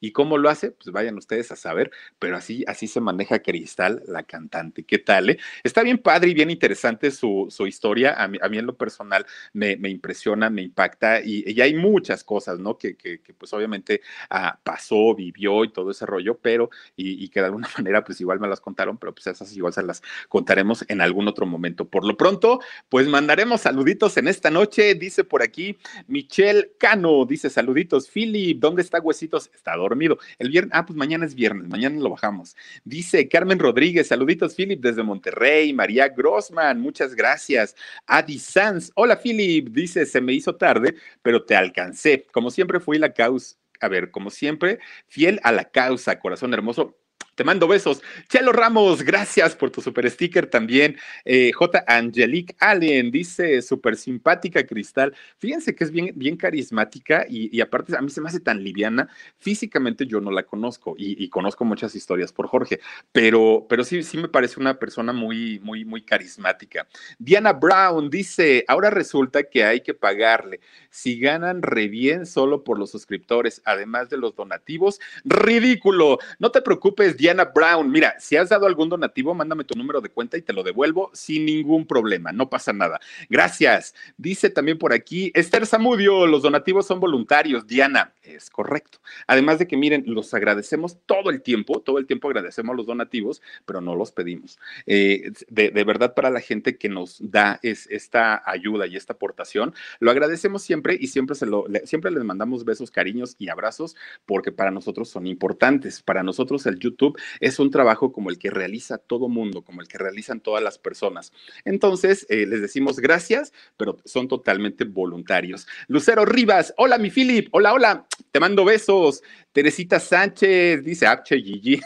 [0.00, 0.70] ¿Y cómo lo hace?
[0.70, 4.84] Pues vayan ustedes a saber, pero así, así se maneja Cristal, la cantante.
[4.84, 5.30] ¿Qué tal?
[5.30, 5.38] Eh?
[5.62, 8.14] Está bien padre y bien interesante su, su historia.
[8.14, 11.74] A mí, a mí, en lo personal me, me impresiona, me impacta y, y, hay
[11.74, 12.76] muchas cosas, ¿no?
[12.76, 17.40] Que, que, pues obviamente ah, pasó, vivió y todo ese rollo, pero y, y, que
[17.40, 20.84] de alguna manera pues igual me las contaron, pero pues esas igual se las contaremos
[20.88, 21.88] en algún otro momento.
[21.88, 25.76] Por lo pronto, pues mandaremos saluditos en esta noche, dice por aquí
[26.06, 29.21] Michelle Cano, dice saluditos, Philip, ¿dónde está Huesito?
[29.26, 30.18] Está dormido.
[30.38, 32.56] El viernes, ah, pues mañana es viernes, mañana lo bajamos.
[32.84, 35.72] Dice Carmen Rodríguez, saluditos, Philip, desde Monterrey.
[35.72, 37.76] María Grossman, muchas gracias.
[38.06, 42.26] Adi Sanz, hola, Philip, dice, se me hizo tarde, pero te alcancé.
[42.32, 46.96] Como siempre fui la causa, a ver, como siempre, fiel a la causa, corazón hermoso.
[47.34, 48.02] Te mando besos.
[48.28, 50.98] Chelo Ramos, gracias por tu super sticker también.
[51.24, 51.82] Eh, J.
[51.86, 55.14] Angelique Allen dice, súper simpática Cristal.
[55.38, 59.08] Fíjense que es bien, bien carismática y, aparte a mí se me hace tan liviana.
[59.38, 62.80] Físicamente yo no la conozco y, y, conozco muchas historias por Jorge,
[63.12, 66.86] pero, pero sí, sí me parece una persona muy, muy, muy carismática.
[67.18, 70.60] Diana Brown dice, ahora resulta que hay que pagarle.
[70.90, 76.18] Si ganan re bien solo por los suscriptores, además de los donativos, ridículo.
[76.38, 80.10] No te preocupes, Diana Brown, mira, si has dado algún donativo, mándame tu número de
[80.10, 83.00] cuenta y te lo devuelvo sin ningún problema, no pasa nada.
[83.28, 83.94] Gracias.
[84.16, 87.66] Dice también por aquí Esther Zamudio, los donativos son voluntarios.
[87.66, 88.98] Diana, es correcto.
[89.26, 93.42] Además de que, miren, los agradecemos todo el tiempo, todo el tiempo agradecemos los donativos,
[93.64, 94.58] pero no los pedimos.
[94.86, 99.74] Eh, de, verdad, para la gente que nos da es, esta ayuda y esta aportación,
[100.00, 104.52] lo agradecemos siempre y siempre, se lo, siempre les mandamos besos, cariños y abrazos porque
[104.52, 106.02] para nosotros son importantes.
[106.02, 109.88] Para nosotros el YouTube Es un trabajo como el que realiza todo mundo, como el
[109.88, 111.32] que realizan todas las personas.
[111.64, 115.66] Entonces, eh, les decimos gracias, pero son totalmente voluntarios.
[115.88, 119.22] Lucero Rivas, hola mi Philip, hola, hola, te mando besos.
[119.52, 121.80] Teresita Sánchez, dice Apche Gigi.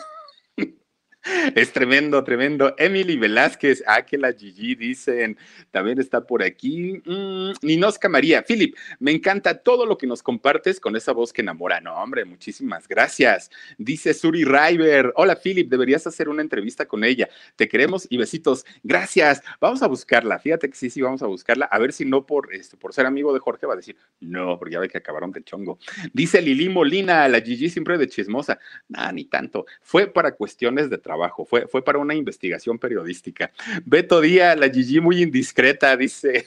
[1.54, 2.74] Es tremendo, tremendo.
[2.78, 5.36] Emily Velázquez, ah, que la Gigi dicen,
[5.72, 7.02] también está por aquí.
[7.04, 11.42] Mm, Ninosca María, Philip, me encanta todo lo que nos compartes con esa voz que
[11.42, 11.80] enamora.
[11.80, 13.50] No, hombre, muchísimas gracias.
[13.76, 17.28] Dice Suri River, hola Philip, deberías hacer una entrevista con ella.
[17.56, 18.64] Te queremos y besitos.
[18.84, 19.42] Gracias.
[19.60, 20.38] Vamos a buscarla.
[20.38, 21.66] Fíjate que sí, sí, vamos a buscarla.
[21.66, 24.58] A ver si no por, este, por ser amigo de Jorge va a decir, no,
[24.58, 25.78] porque ya ve que acabaron de chongo.
[26.12, 28.60] Dice Lili Molina, la Gigi siempre de chismosa.
[28.88, 29.66] Nah, ni tanto.
[29.80, 31.15] Fue para cuestiones de trabajo
[31.46, 33.52] fue, para una investigación periodística.
[33.84, 36.46] Beto Díaz, la Gigi muy indiscreta, dice.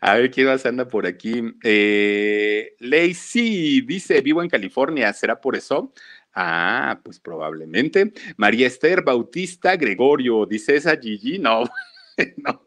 [0.00, 1.42] A ver quién más anda por aquí.
[1.62, 5.92] Eh, Lacey dice: Vivo en California, ¿será por eso?
[6.34, 8.12] Ah, pues probablemente.
[8.36, 11.64] María Esther Bautista Gregorio, dice esa Gigi, no,
[12.36, 12.66] no.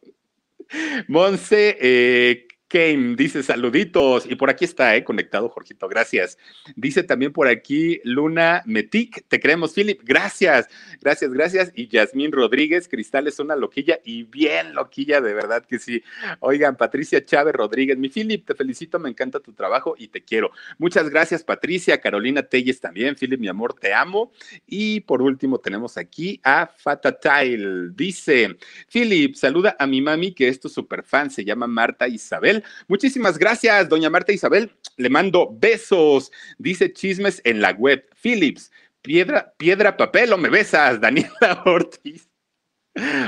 [1.07, 6.37] Monse eh, Kane dice saluditos y por aquí está, eh, conectado Jorgito, gracias.
[6.75, 10.67] Dice también por aquí Luna Metic, te creemos Philip, gracias,
[11.01, 11.71] gracias, gracias.
[11.73, 16.03] Y Yasmín Rodríguez, Cristal es una loquilla y bien loquilla, de verdad que sí.
[16.41, 20.51] Oigan, Patricia Chávez Rodríguez, mi Philip, te felicito, me encanta tu trabajo y te quiero.
[20.77, 24.31] Muchas gracias Patricia, Carolina Telles también, Philip, mi amor, te amo.
[24.67, 28.57] Y por último tenemos aquí a Fatatile, dice,
[28.93, 33.37] Philip, saluda a mi mami que es tu super fan, se llama Marta Isabel Muchísimas
[33.37, 34.71] gracias, doña Marta Isabel.
[34.97, 36.31] Le mando besos.
[36.57, 38.05] Dice chismes en la web.
[38.21, 42.29] Philips, piedra, piedra, papel o me besas, Daniela Ortiz.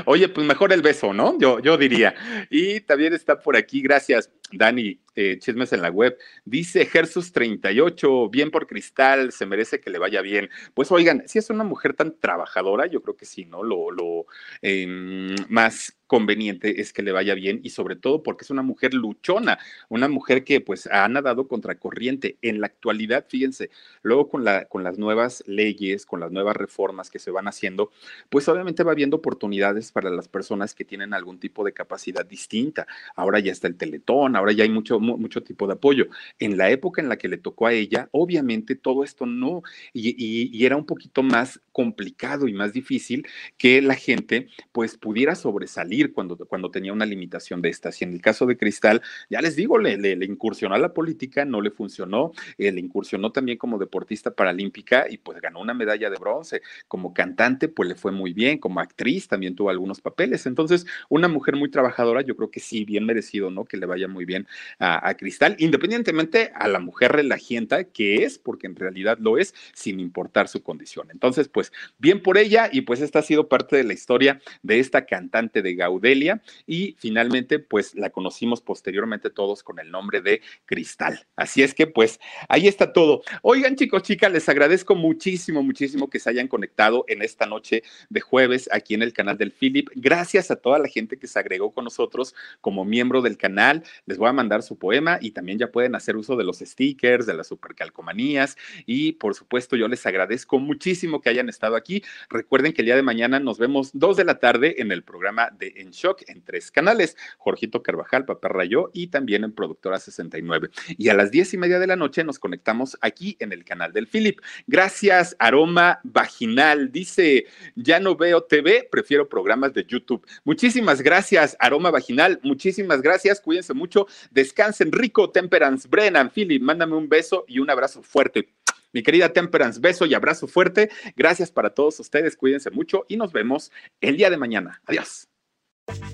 [0.04, 1.38] Oye, pues mejor el beso, ¿no?
[1.38, 2.14] Yo, yo diría.
[2.50, 6.16] Y también está por aquí, gracias, Dani, eh, chismes en la web.
[6.44, 10.48] Dice Gersus 38, bien por Cristal, se merece que le vaya bien.
[10.72, 13.62] Pues oigan, si es una mujer tan trabajadora, yo creo que sí, ¿no?
[13.62, 14.26] Lo,
[14.62, 18.92] em, más conveniente es que le vaya bien y sobre todo porque es una mujer
[18.92, 22.36] luchona, una mujer que pues ha nadado contracorriente.
[22.42, 23.70] En la actualidad, fíjense,
[24.02, 27.90] luego con, la, con las nuevas leyes, con las nuevas reformas que se van haciendo,
[28.28, 32.86] pues obviamente va habiendo oportunidades para las personas que tienen algún tipo de capacidad distinta.
[33.14, 36.06] Ahora ya está el teletón, ahora ya hay mucho, mucho tipo de apoyo.
[36.38, 39.62] En la época en la que le tocó a ella, obviamente todo esto no,
[39.92, 43.26] y, era un poquito más complicado y más difícil
[43.56, 48.00] que la gente pues pudiera sobresalir cuando, cuando tenía una limitación de estas.
[48.00, 51.44] Y en el caso de Cristal, ya les digo, le, le, incursionó a la política,
[51.44, 56.10] no le funcionó, eh, le incursionó también como deportista paralímpica y pues ganó una medalla
[56.10, 56.62] de bronce.
[56.88, 60.46] Como cantante, pues le fue muy bien, como actriz también tuvo algunos papeles.
[60.46, 63.64] Entonces, una mujer muy trabajadora, yo creo que sí, bien merecido, ¿no?
[63.64, 64.46] Que le vaya muy bien
[64.78, 69.54] a, a Cristal, independientemente a la mujer relajienta que es, porque en realidad lo es,
[69.74, 71.08] sin importar su condición.
[71.10, 74.80] Entonces, pues bien por ella y pues esta ha sido parte de la historia de
[74.80, 80.20] esta cantante de Gau Audelia y finalmente pues la conocimos posteriormente todos con el nombre
[80.20, 81.26] de Cristal.
[81.36, 82.18] Así es que pues
[82.48, 83.22] ahí está todo.
[83.42, 88.20] Oigan chicos, chicas, les agradezco muchísimo, muchísimo que se hayan conectado en esta noche de
[88.20, 89.88] jueves aquí en el canal del Philip.
[89.94, 93.84] Gracias a toda la gente que se agregó con nosotros como miembro del canal.
[94.12, 97.24] Les voy a mandar su poema y también ya pueden hacer uso de los stickers,
[97.24, 102.02] de las supercalcomanías y por supuesto yo les agradezco muchísimo que hayan estado aquí.
[102.28, 105.48] Recuerden que el día de mañana nos vemos dos de la tarde en el programa
[105.58, 110.68] de en Shock en tres canales, Jorgito Carvajal, Papá Rayo y también en Productora 69.
[110.98, 113.94] Y a las diez y media de la noche nos conectamos aquí en el canal
[113.94, 114.40] del Philip.
[114.66, 116.92] Gracias, Aroma Vaginal.
[116.92, 117.46] Dice,
[117.76, 120.26] ya no veo TV, prefiero programas de YouTube.
[120.44, 122.40] Muchísimas gracias, Aroma Vaginal.
[122.42, 123.40] Muchísimas gracias.
[123.40, 124.01] Cuídense mucho.
[124.30, 126.30] Descansen rico, Temperance Brennan.
[126.30, 128.48] Philip, mándame un beso y un abrazo fuerte.
[128.92, 130.90] Mi querida Temperance, beso y abrazo fuerte.
[131.16, 132.36] Gracias para todos ustedes.
[132.36, 134.82] Cuídense mucho y nos vemos el día de mañana.
[134.86, 135.28] Adiós.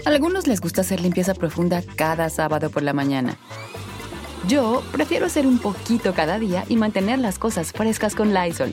[0.04, 3.36] algunos les gusta hacer limpieza profunda cada sábado por la mañana.
[4.46, 8.72] Yo prefiero hacer un poquito cada día y mantener las cosas frescas con Lysol.